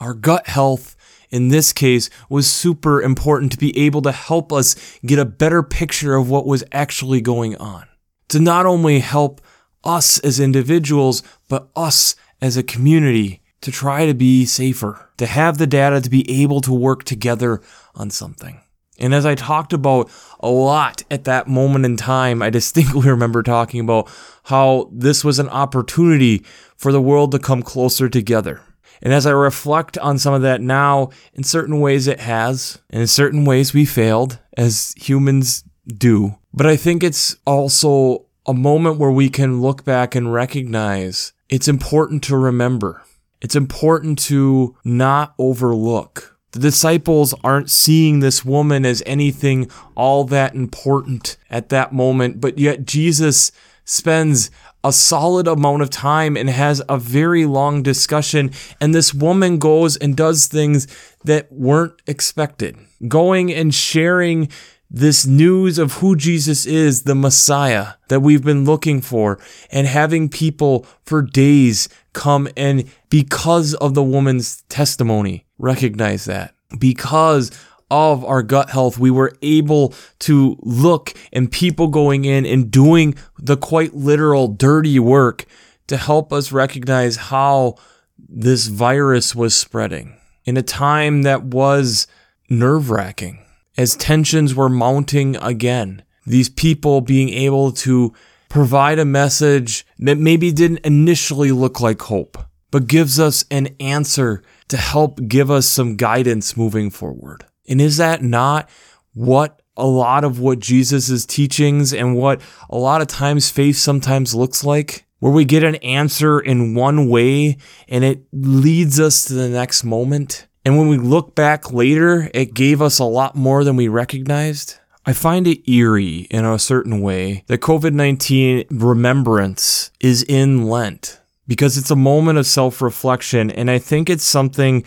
Our 0.00 0.14
gut 0.14 0.48
health 0.48 0.96
in 1.30 1.48
this 1.48 1.72
case 1.72 2.08
was 2.28 2.50
super 2.50 3.02
important 3.02 3.52
to 3.52 3.58
be 3.58 3.76
able 3.78 4.02
to 4.02 4.12
help 4.12 4.52
us 4.52 4.98
get 5.04 5.18
a 5.18 5.24
better 5.24 5.62
picture 5.62 6.16
of 6.16 6.30
what 6.30 6.46
was 6.46 6.64
actually 6.72 7.20
going 7.20 7.54
on. 7.56 7.86
To 8.28 8.40
not 8.40 8.66
only 8.66 9.00
help 9.00 9.40
us 9.84 10.18
as 10.20 10.40
individuals, 10.40 11.22
but 11.48 11.68
us 11.76 12.16
as 12.40 12.56
a 12.56 12.62
community 12.62 13.42
to 13.60 13.70
try 13.70 14.06
to 14.06 14.14
be 14.14 14.46
safer, 14.46 15.10
to 15.16 15.26
have 15.26 15.58
the 15.58 15.66
data 15.66 16.00
to 16.00 16.10
be 16.10 16.42
able 16.42 16.60
to 16.62 16.72
work 16.72 17.04
together 17.04 17.60
on 17.94 18.10
something. 18.10 18.60
And 18.98 19.14
as 19.14 19.24
I 19.24 19.34
talked 19.34 19.72
about 19.72 20.10
a 20.40 20.48
lot 20.48 21.02
at 21.10 21.24
that 21.24 21.48
moment 21.48 21.84
in 21.84 21.96
time, 21.96 22.42
I 22.42 22.50
distinctly 22.58 23.08
remember 23.08 23.42
talking 23.42 23.80
about 23.80 24.10
how 24.44 24.90
this 24.92 25.24
was 25.24 25.38
an 25.38 25.48
opportunity 25.48 26.44
for 26.76 26.92
the 26.92 27.02
world 27.02 27.32
to 27.32 27.38
come 27.38 27.62
closer 27.62 28.08
together. 28.08 28.62
And 29.00 29.12
as 29.12 29.26
I 29.26 29.30
reflect 29.30 29.96
on 29.98 30.18
some 30.18 30.34
of 30.34 30.42
that 30.42 30.60
now, 30.60 31.10
in 31.34 31.44
certain 31.44 31.80
ways 31.80 32.06
it 32.06 32.20
has, 32.20 32.80
and 32.90 33.02
in 33.02 33.06
certain 33.06 33.44
ways 33.44 33.72
we 33.72 33.84
failed, 33.84 34.38
as 34.56 34.92
humans 34.96 35.64
do. 35.86 36.36
But 36.52 36.66
I 36.66 36.76
think 36.76 37.04
it's 37.04 37.36
also 37.46 38.26
a 38.46 38.54
moment 38.54 38.98
where 38.98 39.10
we 39.10 39.28
can 39.28 39.60
look 39.60 39.84
back 39.84 40.14
and 40.14 40.32
recognize 40.32 41.32
it's 41.48 41.68
important 41.68 42.24
to 42.24 42.36
remember. 42.36 43.02
It's 43.40 43.54
important 43.54 44.18
to 44.20 44.76
not 44.84 45.34
overlook 45.38 46.37
the 46.52 46.60
disciples 46.60 47.34
aren't 47.44 47.70
seeing 47.70 48.20
this 48.20 48.44
woman 48.44 48.86
as 48.86 49.02
anything 49.04 49.70
all 49.94 50.24
that 50.24 50.54
important 50.54 51.36
at 51.50 51.68
that 51.68 51.92
moment, 51.92 52.40
but 52.40 52.58
yet 52.58 52.86
Jesus 52.86 53.52
spends 53.84 54.50
a 54.84 54.92
solid 54.92 55.46
amount 55.48 55.82
of 55.82 55.90
time 55.90 56.36
and 56.36 56.48
has 56.48 56.82
a 56.88 56.98
very 56.98 57.44
long 57.44 57.82
discussion. 57.82 58.50
And 58.80 58.94
this 58.94 59.12
woman 59.12 59.58
goes 59.58 59.96
and 59.96 60.16
does 60.16 60.46
things 60.46 60.86
that 61.24 61.50
weren't 61.52 62.00
expected, 62.06 62.76
going 63.06 63.52
and 63.52 63.74
sharing 63.74 64.48
this 64.90 65.26
news 65.26 65.78
of 65.78 65.94
who 65.94 66.16
Jesus 66.16 66.64
is, 66.64 67.02
the 67.02 67.14
Messiah 67.14 67.94
that 68.08 68.20
we've 68.20 68.44
been 68.44 68.64
looking 68.64 69.00
for, 69.00 69.38
and 69.70 69.86
having 69.86 70.28
people 70.28 70.86
for 71.04 71.22
days 71.22 71.88
come 72.12 72.48
and 72.56 72.90
because 73.10 73.74
of 73.74 73.94
the 73.94 74.02
woman's 74.02 74.62
testimony, 74.68 75.46
recognize 75.58 76.24
that. 76.24 76.54
Because 76.78 77.50
of 77.90 78.24
our 78.24 78.42
gut 78.42 78.70
health, 78.70 78.98
we 78.98 79.10
were 79.10 79.32
able 79.42 79.94
to 80.20 80.56
look 80.60 81.14
and 81.32 81.50
people 81.50 81.88
going 81.88 82.24
in 82.24 82.44
and 82.44 82.70
doing 82.70 83.14
the 83.38 83.56
quite 83.56 83.94
literal 83.94 84.48
dirty 84.48 84.98
work 84.98 85.46
to 85.86 85.96
help 85.96 86.32
us 86.32 86.52
recognize 86.52 87.16
how 87.16 87.76
this 88.18 88.66
virus 88.66 89.34
was 89.34 89.56
spreading 89.56 90.14
in 90.44 90.56
a 90.56 90.62
time 90.62 91.22
that 91.22 91.44
was 91.44 92.06
nerve 92.50 92.90
wracking 92.90 93.38
as 93.78 93.94
tensions 93.94 94.54
were 94.56 94.68
mounting 94.68 95.36
again. 95.36 96.02
These 96.26 96.50
people 96.50 97.00
being 97.00 97.30
able 97.30 97.70
to 97.72 98.12
provide 98.48 98.98
a 98.98 99.04
message 99.04 99.86
that 100.00 100.18
maybe 100.18 100.50
didn't 100.50 100.80
initially 100.84 101.52
look 101.52 101.80
like 101.80 102.02
hope, 102.02 102.36
but 102.72 102.88
gives 102.88 103.20
us 103.20 103.44
an 103.52 103.68
answer 103.78 104.42
to 104.66 104.76
help 104.76 105.20
give 105.28 105.50
us 105.50 105.66
some 105.66 105.96
guidance 105.96 106.56
moving 106.56 106.90
forward. 106.90 107.46
And 107.68 107.80
is 107.80 107.98
that 107.98 108.20
not 108.22 108.68
what 109.14 109.62
a 109.76 109.86
lot 109.86 110.24
of 110.24 110.40
what 110.40 110.58
Jesus' 110.58 111.24
teachings 111.24 111.94
and 111.94 112.16
what 112.16 112.42
a 112.68 112.76
lot 112.76 113.00
of 113.00 113.06
times 113.06 113.48
faith 113.48 113.76
sometimes 113.76 114.34
looks 114.34 114.64
like? 114.64 115.06
Where 115.20 115.32
we 115.32 115.44
get 115.44 115.62
an 115.62 115.76
answer 115.76 116.40
in 116.40 116.74
one 116.74 117.08
way 117.08 117.58
and 117.88 118.04
it 118.04 118.24
leads 118.32 118.98
us 118.98 119.24
to 119.26 119.34
the 119.34 119.48
next 119.48 119.84
moment. 119.84 120.47
And 120.68 120.76
when 120.76 120.88
we 120.88 120.98
look 120.98 121.34
back 121.34 121.72
later, 121.72 122.30
it 122.34 122.52
gave 122.52 122.82
us 122.82 122.98
a 122.98 123.04
lot 123.04 123.34
more 123.34 123.64
than 123.64 123.74
we 123.74 123.88
recognized. 123.88 124.76
I 125.06 125.14
find 125.14 125.46
it 125.46 125.66
eerie 125.66 126.26
in 126.30 126.44
a 126.44 126.58
certain 126.58 127.00
way 127.00 127.42
that 127.46 127.62
COVID 127.62 127.94
19 127.94 128.66
remembrance 128.70 129.90
is 129.98 130.22
in 130.24 130.68
Lent 130.68 131.20
because 131.46 131.78
it's 131.78 131.90
a 131.90 131.96
moment 131.96 132.38
of 132.38 132.44
self 132.44 132.82
reflection. 132.82 133.50
And 133.50 133.70
I 133.70 133.78
think 133.78 134.10
it's 134.10 134.24
something 134.24 134.84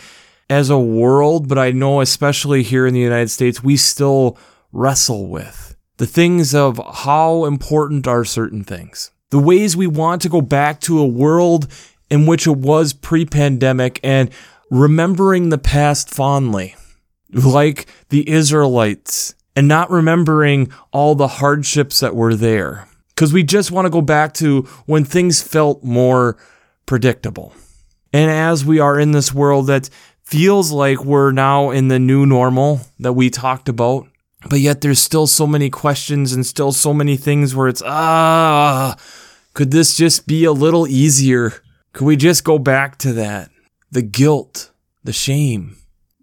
as 0.51 0.69
a 0.69 0.77
world, 0.77 1.47
but 1.47 1.57
I 1.57 1.71
know 1.71 1.99
especially 1.99 2.61
here 2.61 2.85
in 2.85 2.93
the 2.93 2.99
United 2.99 3.29
States, 3.29 3.63
we 3.63 3.75
still 3.75 4.37
wrestle 4.71 5.29
with 5.29 5.75
the 5.97 6.05
things 6.05 6.53
of 6.53 6.79
how 6.93 7.45
important 7.45 8.05
are 8.07 8.23
certain 8.23 8.63
things, 8.63 9.09
the 9.31 9.39
ways 9.39 9.75
we 9.75 9.87
want 9.87 10.21
to 10.21 10.29
go 10.29 10.41
back 10.41 10.79
to 10.81 10.99
a 10.99 11.07
world 11.07 11.67
in 12.11 12.27
which 12.27 12.45
it 12.45 12.57
was 12.57 12.93
pre 12.93 13.25
pandemic 13.25 13.99
and 14.03 14.29
remembering 14.71 15.49
the 15.49 15.57
past 15.57 16.09
fondly, 16.09 16.75
like 17.31 17.87
the 18.09 18.27
Israelites, 18.27 19.35
and 19.55 19.67
not 19.67 19.91
remembering 19.91 20.71
all 20.91 21.13
the 21.13 21.27
hardships 21.27 21.99
that 21.99 22.15
were 22.15 22.33
there. 22.33 22.87
Because 23.09 23.33
we 23.33 23.43
just 23.43 23.69
want 23.69 23.85
to 23.85 23.91
go 23.91 24.01
back 24.01 24.33
to 24.35 24.63
when 24.85 25.03
things 25.03 25.43
felt 25.43 25.83
more 25.83 26.37
predictable. 26.85 27.53
And 28.13 28.31
as 28.31 28.65
we 28.65 28.79
are 28.79 28.99
in 28.99 29.11
this 29.11 29.33
world 29.33 29.67
that 29.67 29.89
feels 30.23 30.71
like 30.71 31.03
we're 31.03 31.31
now 31.31 31.69
in 31.69 31.89
the 31.89 31.99
new 31.99 32.25
normal 32.25 32.81
that 32.99 33.13
we 33.13 33.29
talked 33.29 33.67
about, 33.67 34.07
but 34.49 34.59
yet 34.59 34.81
there's 34.81 34.99
still 34.99 35.27
so 35.27 35.45
many 35.45 35.69
questions 35.69 36.31
and 36.31 36.45
still 36.45 36.71
so 36.71 36.93
many 36.93 37.17
things 37.17 37.53
where 37.53 37.67
it's, 37.67 37.83
ah, 37.85 38.95
could 39.53 39.71
this 39.71 39.97
just 39.97 40.25
be 40.25 40.45
a 40.45 40.53
little 40.53 40.87
easier? 40.87 41.61
Could 41.91 42.05
we 42.05 42.15
just 42.15 42.45
go 42.45 42.57
back 42.57 42.97
to 42.99 43.11
that? 43.13 43.51
The 43.91 44.01
guilt, 44.01 44.71
the 45.03 45.13
shame, 45.13 45.77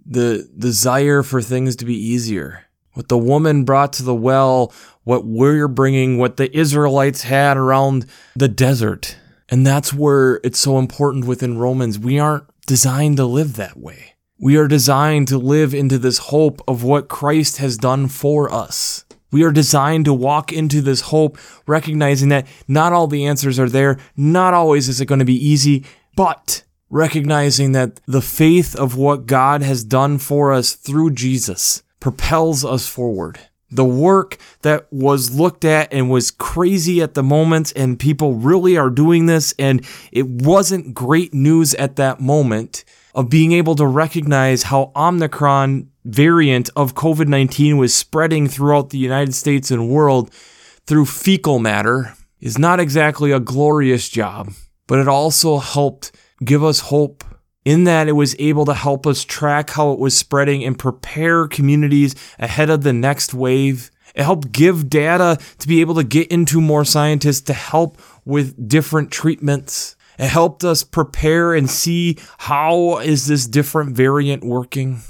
the 0.05 0.49
desire 0.57 1.23
for 1.23 1.43
things 1.43 1.77
to 1.77 1.85
be 1.85 1.97
easier. 1.97 2.65
What 2.95 3.09
the 3.09 3.19
woman 3.19 3.65
brought 3.65 3.93
to 3.95 4.03
the 4.03 4.15
well, 4.15 4.73
what 5.05 5.25
we're 5.25 5.69
bringing, 5.69 6.19
what 6.19 6.37
the 6.37 6.57
Israelites 6.57 7.23
had 7.23 7.57
around 7.57 8.07
the 8.35 8.49
desert 8.49 9.17
and 9.49 9.67
that's 9.67 9.95
where 9.95 10.41
it's 10.45 10.59
so 10.59 10.79
important 10.79 11.25
within 11.25 11.59
Romans. 11.59 11.99
We 11.99 12.19
aren't 12.19 12.45
designed 12.67 13.17
to 13.17 13.25
live 13.25 13.57
that 13.57 13.79
way. 13.79 14.15
We 14.39 14.57
are 14.57 14.69
designed 14.69 15.29
to 15.29 15.39
live 15.39 15.75
into 15.75 15.99
this 15.99 16.19
hope 16.19 16.61
of 16.69 16.85
what 16.85 17.09
Christ 17.09 17.57
has 17.57 17.77
done 17.77 18.09
for 18.09 18.53
us. 18.53 19.05
We 19.31 19.43
are 19.43 19.53
designed 19.53 20.05
to 20.05 20.15
walk 20.15 20.53
into 20.53 20.81
this 20.81 21.03
hope, 21.03 21.39
recognizing 21.67 22.29
that 22.29 22.47
not 22.67 22.93
all 22.93 23.07
the 23.07 23.27
answers 23.27 23.59
are 23.59 23.69
there. 23.69 23.99
Not 24.17 24.55
always 24.55 24.89
is 24.89 25.01
it 25.01 25.07
going 25.07 25.19
to 25.19 25.25
be 25.25 25.35
easy, 25.35 25.85
but 26.15 26.63
recognizing 26.91 27.73
that 27.73 28.01
the 28.07 28.23
faith 28.23 28.75
of 28.77 28.97
what 28.97 29.27
God 29.27 29.63
has 29.63 29.85
done 29.85 30.19
for 30.19 30.53
us 30.53 30.75
through 30.75 31.11
Jesus 31.11 31.83
propels 32.01 32.65
us 32.65 32.87
forward. 32.87 33.41
The 33.71 33.85
work 33.85 34.39
that 34.63 34.91
was 34.91 35.35
looked 35.35 35.65
at 35.65 35.93
and 35.93 36.09
was 36.11 36.31
crazy 36.31 37.03
at 37.03 37.13
the 37.13 37.23
moment, 37.23 37.73
and 37.77 37.99
people 37.99 38.35
really 38.35 38.79
are 38.79 38.89
doing 38.89 39.27
this, 39.27 39.55
and 39.59 39.85
it 40.11 40.27
wasn't 40.27 40.95
great 40.95 41.35
news 41.35 41.75
at 41.75 41.97
that 41.97 42.21
moment 42.21 42.85
of 43.15 43.29
being 43.29 43.53
able 43.53 43.75
to 43.75 43.87
recognize 43.87 44.65
how 44.65 44.93
Omicron 44.97 45.91
variant 46.05 46.71
of 46.75 46.95
COVID 46.95 47.29
19 47.29 47.77
was 47.77 47.95
spreading 47.95 48.49
throughout 48.49 48.91
the 48.91 48.99
United 48.99 49.35
States 49.35 49.71
and 49.71 49.91
world 49.91 50.33
through 50.87 51.05
fecal 51.05 51.59
matter 51.59 52.15
is 52.41 52.59
not 52.59 52.81
exactly 52.81 53.31
a 53.31 53.41
glorious 53.41 54.09
job, 54.09 54.53
but 54.87 54.99
it 54.99 55.09
also 55.09 55.59
helped 55.59 56.13
give 56.45 56.63
us 56.63 56.81
hope 56.81 57.25
in 57.65 57.85
that 57.85 58.09
it 58.09 58.13
was 58.13 58.35
able 58.39 58.65
to 58.65 58.75
help 58.75 59.07
us 59.07 59.25
track 59.25 59.71
how 59.71 59.93
it 59.93 59.99
was 59.99 60.17
spreading 60.17 60.65
and 60.65 60.79
prepare 60.79 61.47
communities 61.47 62.15
ahead 62.39 62.71
of 62.71 62.83
the 62.83 62.93
next 62.93 63.35
wave. 63.35 63.91
It 64.15 64.25
helped 64.25 64.53
give 64.53 64.89
data 64.89 65.39
to 65.59 65.69
be 65.69 65.81
able 65.81 65.95
to 65.97 66.05
get 66.05 66.29
into 66.29 66.61
more 66.61 66.85
scientists 66.85 67.43
to 67.43 67.53
help 67.53 68.01
with 68.25 68.69
different 68.69 69.11
treatments. 69.11 69.97
It 70.19 70.29
helped 70.29 70.65
us 70.65 70.83
prepare 70.83 71.55
and 71.55 71.71
see 71.71 72.19
how 72.39 72.99
is 72.99 73.27
this 73.27 73.47
different 73.47 73.95
variant 73.95 74.43
working. 74.43 75.03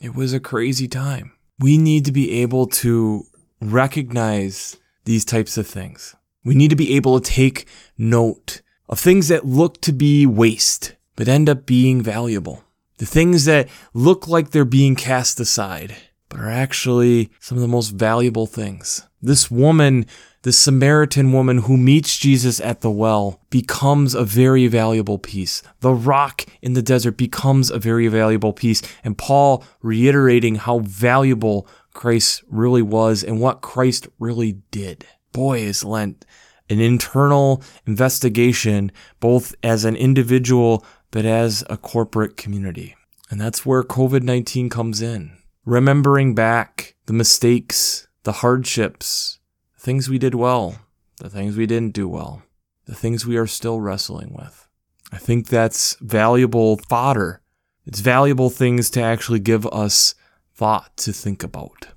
It 0.00 0.14
was 0.14 0.32
a 0.32 0.40
crazy 0.40 0.88
time. 0.88 1.32
We 1.58 1.78
need 1.78 2.04
to 2.06 2.12
be 2.12 2.42
able 2.42 2.66
to 2.66 3.24
recognize 3.60 4.76
these 5.04 5.24
types 5.24 5.56
of 5.56 5.66
things. 5.66 6.16
We 6.44 6.54
need 6.54 6.70
to 6.70 6.76
be 6.76 6.96
able 6.96 7.20
to 7.20 7.30
take 7.30 7.66
note 7.98 8.62
of 8.88 8.98
things 8.98 9.28
that 9.28 9.46
look 9.46 9.80
to 9.82 9.92
be 9.92 10.26
waste 10.26 10.96
but 11.16 11.28
end 11.28 11.48
up 11.48 11.66
being 11.66 12.02
valuable. 12.02 12.62
The 12.98 13.06
things 13.06 13.46
that 13.46 13.68
look 13.92 14.28
like 14.28 14.50
they're 14.50 14.64
being 14.64 14.94
cast 14.94 15.40
aside, 15.40 15.96
but 16.28 16.40
are 16.40 16.50
actually 16.50 17.30
some 17.40 17.58
of 17.58 17.62
the 17.62 17.68
most 17.68 17.90
valuable 17.90 18.46
things. 18.46 19.06
This 19.20 19.50
woman, 19.50 20.06
this 20.42 20.58
Samaritan 20.58 21.32
woman 21.32 21.58
who 21.58 21.76
meets 21.76 22.16
Jesus 22.16 22.60
at 22.60 22.82
the 22.82 22.90
well, 22.90 23.40
becomes 23.50 24.14
a 24.14 24.24
very 24.24 24.66
valuable 24.66 25.18
piece. 25.18 25.62
The 25.80 25.92
rock 25.92 26.44
in 26.62 26.74
the 26.74 26.82
desert 26.82 27.12
becomes 27.12 27.70
a 27.70 27.78
very 27.78 28.08
valuable 28.08 28.52
piece. 28.52 28.82
And 29.02 29.18
Paul 29.18 29.64
reiterating 29.82 30.56
how 30.56 30.80
valuable 30.80 31.66
Christ 31.92 32.44
really 32.48 32.82
was 32.82 33.24
and 33.24 33.40
what 33.40 33.62
Christ 33.62 34.06
really 34.18 34.60
did. 34.70 35.06
Boy, 35.32 35.60
is 35.60 35.84
Lent 35.84 36.24
an 36.68 36.80
internal 36.80 37.62
investigation, 37.86 38.92
both 39.20 39.54
as 39.62 39.84
an 39.84 39.96
individual 39.96 40.84
but 41.10 41.24
as 41.24 41.64
a 41.70 41.76
corporate 41.76 42.36
community. 42.36 42.94
And 43.30 43.40
that's 43.40 43.64
where 43.64 43.82
COVID 43.82 44.22
19 44.22 44.68
comes 44.68 45.00
in. 45.00 45.32
Remembering 45.64 46.34
back 46.34 46.94
the 47.06 47.12
mistakes, 47.12 48.06
the 48.22 48.32
hardships, 48.32 49.38
the 49.74 49.80
things 49.80 50.08
we 50.08 50.18
did 50.18 50.34
well, 50.34 50.76
the 51.18 51.30
things 51.30 51.56
we 51.56 51.66
didn't 51.66 51.94
do 51.94 52.08
well, 52.08 52.42
the 52.86 52.94
things 52.94 53.26
we 53.26 53.36
are 53.36 53.46
still 53.46 53.80
wrestling 53.80 54.32
with. 54.32 54.68
I 55.12 55.18
think 55.18 55.48
that's 55.48 55.96
valuable 56.00 56.76
fodder. 56.76 57.40
It's 57.84 58.00
valuable 58.00 58.50
things 58.50 58.90
to 58.90 59.02
actually 59.02 59.40
give 59.40 59.66
us 59.66 60.14
thought 60.54 60.96
to 60.98 61.12
think 61.12 61.42
about. 61.42 61.88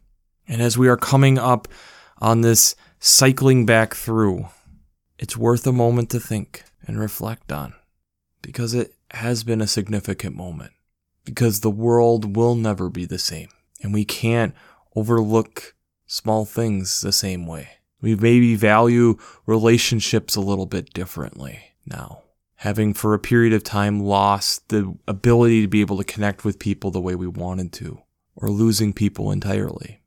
And 0.47 0.61
as 0.61 0.77
we 0.77 0.87
are 0.87 0.97
coming 0.97 1.37
up 1.37 1.67
on 2.19 2.41
this 2.41 2.75
cycling 2.99 3.65
back 3.65 3.95
through, 3.95 4.47
it's 5.19 5.35
worth 5.35 5.67
a 5.67 5.73
moment 5.73 6.09
to 6.11 6.19
think 6.19 6.63
and 6.87 6.97
reflect 6.97 7.51
on 7.51 7.73
because 8.41 8.73
it 8.73 8.95
has 9.11 9.43
been 9.43 9.59
a 9.59 9.67
significant 9.67 10.35
moment. 10.35 10.71
Because 11.25 11.59
the 11.59 11.69
world 11.69 12.37
will 12.37 12.55
never 12.55 12.89
be 12.89 13.05
the 13.05 13.19
same, 13.19 13.49
and 13.83 13.93
we 13.93 14.05
can't 14.05 14.55
overlook 14.95 15.75
small 16.07 16.45
things 16.45 17.01
the 17.01 17.11
same 17.11 17.45
way. 17.45 17.69
We 18.01 18.15
maybe 18.15 18.55
value 18.55 19.17
relationships 19.45 20.35
a 20.35 20.41
little 20.41 20.65
bit 20.65 20.93
differently 20.93 21.59
now. 21.85 22.23
Having 22.55 22.93
for 22.93 23.13
a 23.13 23.19
period 23.19 23.53
of 23.53 23.63
time 23.63 23.99
lost 23.99 24.69
the 24.69 24.97
ability 25.07 25.61
to 25.61 25.67
be 25.67 25.81
able 25.81 25.97
to 25.97 26.03
connect 26.03 26.45
with 26.45 26.57
people 26.57 26.89
the 26.89 27.01
way 27.01 27.13
we 27.13 27.27
wanted 27.27 27.73
to, 27.73 28.01
or 28.35 28.49
losing 28.49 28.93
people 28.93 29.31
entirely. 29.31 30.01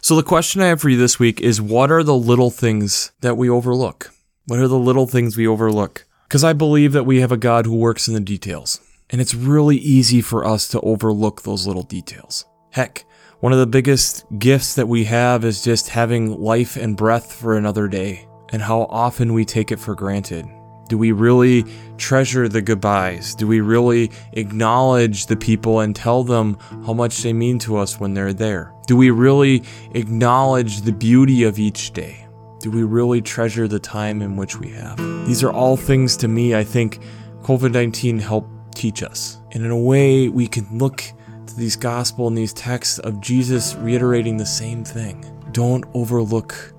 So, 0.00 0.16
the 0.16 0.22
question 0.22 0.60
I 0.60 0.66
have 0.66 0.80
for 0.80 0.88
you 0.88 0.98
this 0.98 1.18
week 1.18 1.40
is 1.40 1.62
what 1.62 1.90
are 1.90 2.02
the 2.02 2.16
little 2.16 2.50
things 2.50 3.12
that 3.20 3.36
we 3.36 3.48
overlook? 3.48 4.13
What 4.46 4.58
are 4.58 4.68
the 4.68 4.78
little 4.78 5.06
things 5.06 5.38
we 5.38 5.46
overlook? 5.46 6.04
Because 6.28 6.44
I 6.44 6.52
believe 6.52 6.92
that 6.92 7.06
we 7.06 7.20
have 7.20 7.32
a 7.32 7.38
God 7.38 7.64
who 7.64 7.76
works 7.76 8.08
in 8.08 8.14
the 8.14 8.20
details. 8.20 8.78
And 9.08 9.18
it's 9.18 9.34
really 9.34 9.78
easy 9.78 10.20
for 10.20 10.44
us 10.44 10.68
to 10.68 10.80
overlook 10.82 11.40
those 11.40 11.66
little 11.66 11.82
details. 11.82 12.44
Heck, 12.68 13.06
one 13.40 13.54
of 13.54 13.58
the 13.58 13.66
biggest 13.66 14.26
gifts 14.38 14.74
that 14.74 14.86
we 14.86 15.04
have 15.04 15.46
is 15.46 15.64
just 15.64 15.88
having 15.88 16.38
life 16.38 16.76
and 16.76 16.94
breath 16.94 17.32
for 17.32 17.56
another 17.56 17.88
day, 17.88 18.28
and 18.52 18.60
how 18.60 18.82
often 18.90 19.32
we 19.32 19.46
take 19.46 19.72
it 19.72 19.80
for 19.80 19.94
granted. 19.94 20.46
Do 20.90 20.98
we 20.98 21.12
really 21.12 21.64
treasure 21.96 22.46
the 22.46 22.60
goodbyes? 22.60 23.34
Do 23.34 23.46
we 23.46 23.60
really 23.60 24.10
acknowledge 24.34 25.24
the 25.24 25.36
people 25.36 25.80
and 25.80 25.96
tell 25.96 26.22
them 26.22 26.58
how 26.84 26.92
much 26.92 27.22
they 27.22 27.32
mean 27.32 27.58
to 27.60 27.78
us 27.78 27.98
when 27.98 28.12
they're 28.12 28.34
there? 28.34 28.74
Do 28.86 28.94
we 28.94 29.08
really 29.08 29.62
acknowledge 29.94 30.82
the 30.82 30.92
beauty 30.92 31.44
of 31.44 31.58
each 31.58 31.92
day? 31.92 32.23
Do 32.64 32.70
we 32.70 32.82
really 32.82 33.20
treasure 33.20 33.68
the 33.68 33.78
time 33.78 34.22
in 34.22 34.36
which 34.36 34.58
we 34.58 34.70
have? 34.70 34.96
These 35.26 35.42
are 35.42 35.52
all 35.52 35.76
things 35.76 36.16
to 36.16 36.28
me 36.28 36.54
I 36.54 36.64
think 36.64 36.98
COVID 37.42 37.72
19 37.72 38.18
helped 38.18 38.74
teach 38.74 39.02
us. 39.02 39.38
And 39.52 39.66
in 39.66 39.70
a 39.70 39.76
way, 39.76 40.30
we 40.30 40.46
can 40.46 40.78
look 40.78 41.04
to 41.46 41.56
these 41.56 41.76
gospel 41.76 42.26
and 42.26 42.38
these 42.38 42.54
texts 42.54 42.98
of 43.00 43.20
Jesus 43.20 43.74
reiterating 43.74 44.38
the 44.38 44.46
same 44.46 44.82
thing. 44.82 45.30
Don't 45.52 45.84
overlook 45.92 46.72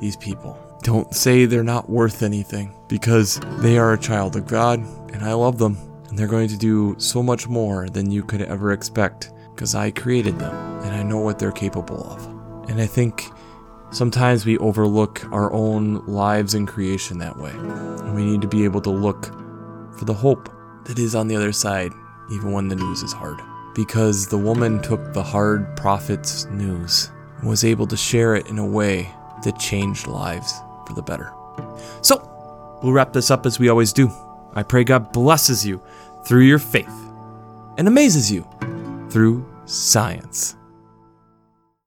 these 0.00 0.16
people. 0.16 0.58
Don't 0.82 1.14
say 1.14 1.44
they're 1.44 1.62
not 1.62 1.90
worth 1.90 2.22
anything 2.22 2.74
because 2.88 3.38
they 3.58 3.76
are 3.76 3.92
a 3.92 3.98
child 3.98 4.36
of 4.36 4.46
God 4.46 4.78
and 5.12 5.22
I 5.22 5.34
love 5.34 5.58
them. 5.58 5.76
And 6.08 6.18
they're 6.18 6.28
going 6.28 6.48
to 6.48 6.56
do 6.56 6.94
so 6.96 7.22
much 7.22 7.46
more 7.46 7.90
than 7.90 8.10
you 8.10 8.24
could 8.24 8.40
ever 8.40 8.72
expect 8.72 9.32
because 9.54 9.74
I 9.74 9.90
created 9.90 10.38
them 10.38 10.54
and 10.80 10.94
I 10.94 11.02
know 11.02 11.18
what 11.18 11.38
they're 11.38 11.52
capable 11.52 12.04
of. 12.04 12.24
And 12.70 12.80
I 12.80 12.86
think 12.86 13.22
sometimes 13.90 14.44
we 14.44 14.58
overlook 14.58 15.24
our 15.32 15.52
own 15.52 16.04
lives 16.06 16.54
and 16.54 16.66
creation 16.66 17.18
that 17.18 17.36
way. 17.36 17.50
And 17.50 18.14
we 18.14 18.24
need 18.24 18.42
to 18.42 18.48
be 18.48 18.64
able 18.64 18.80
to 18.82 18.90
look 18.90 19.26
for 19.96 20.04
the 20.04 20.14
hope 20.14 20.50
that 20.84 20.98
is 20.98 21.14
on 21.14 21.28
the 21.28 21.36
other 21.36 21.52
side, 21.52 21.92
even 22.30 22.52
when 22.52 22.68
the 22.68 22.76
news 22.76 23.02
is 23.02 23.12
hard. 23.12 23.40
Because 23.74 24.26
the 24.26 24.38
woman 24.38 24.80
took 24.82 25.12
the 25.12 25.22
hard 25.22 25.76
prophet's 25.76 26.46
news 26.46 27.10
and 27.38 27.48
was 27.48 27.64
able 27.64 27.86
to 27.86 27.96
share 27.96 28.34
it 28.34 28.46
in 28.48 28.58
a 28.58 28.66
way 28.66 29.12
that 29.44 29.58
changed 29.58 30.06
lives 30.06 30.54
for 30.86 30.94
the 30.94 31.02
better. 31.02 31.32
So, 32.02 32.78
we'll 32.82 32.92
wrap 32.92 33.12
this 33.12 33.30
up 33.30 33.46
as 33.46 33.58
we 33.58 33.68
always 33.68 33.92
do. 33.92 34.10
I 34.54 34.62
pray 34.62 34.84
God 34.84 35.12
blesses 35.12 35.66
you 35.66 35.82
through 36.24 36.42
your 36.42 36.58
faith 36.58 36.88
and 37.76 37.86
amazes 37.86 38.32
you 38.32 38.48
through 39.10 39.46
science. 39.66 40.56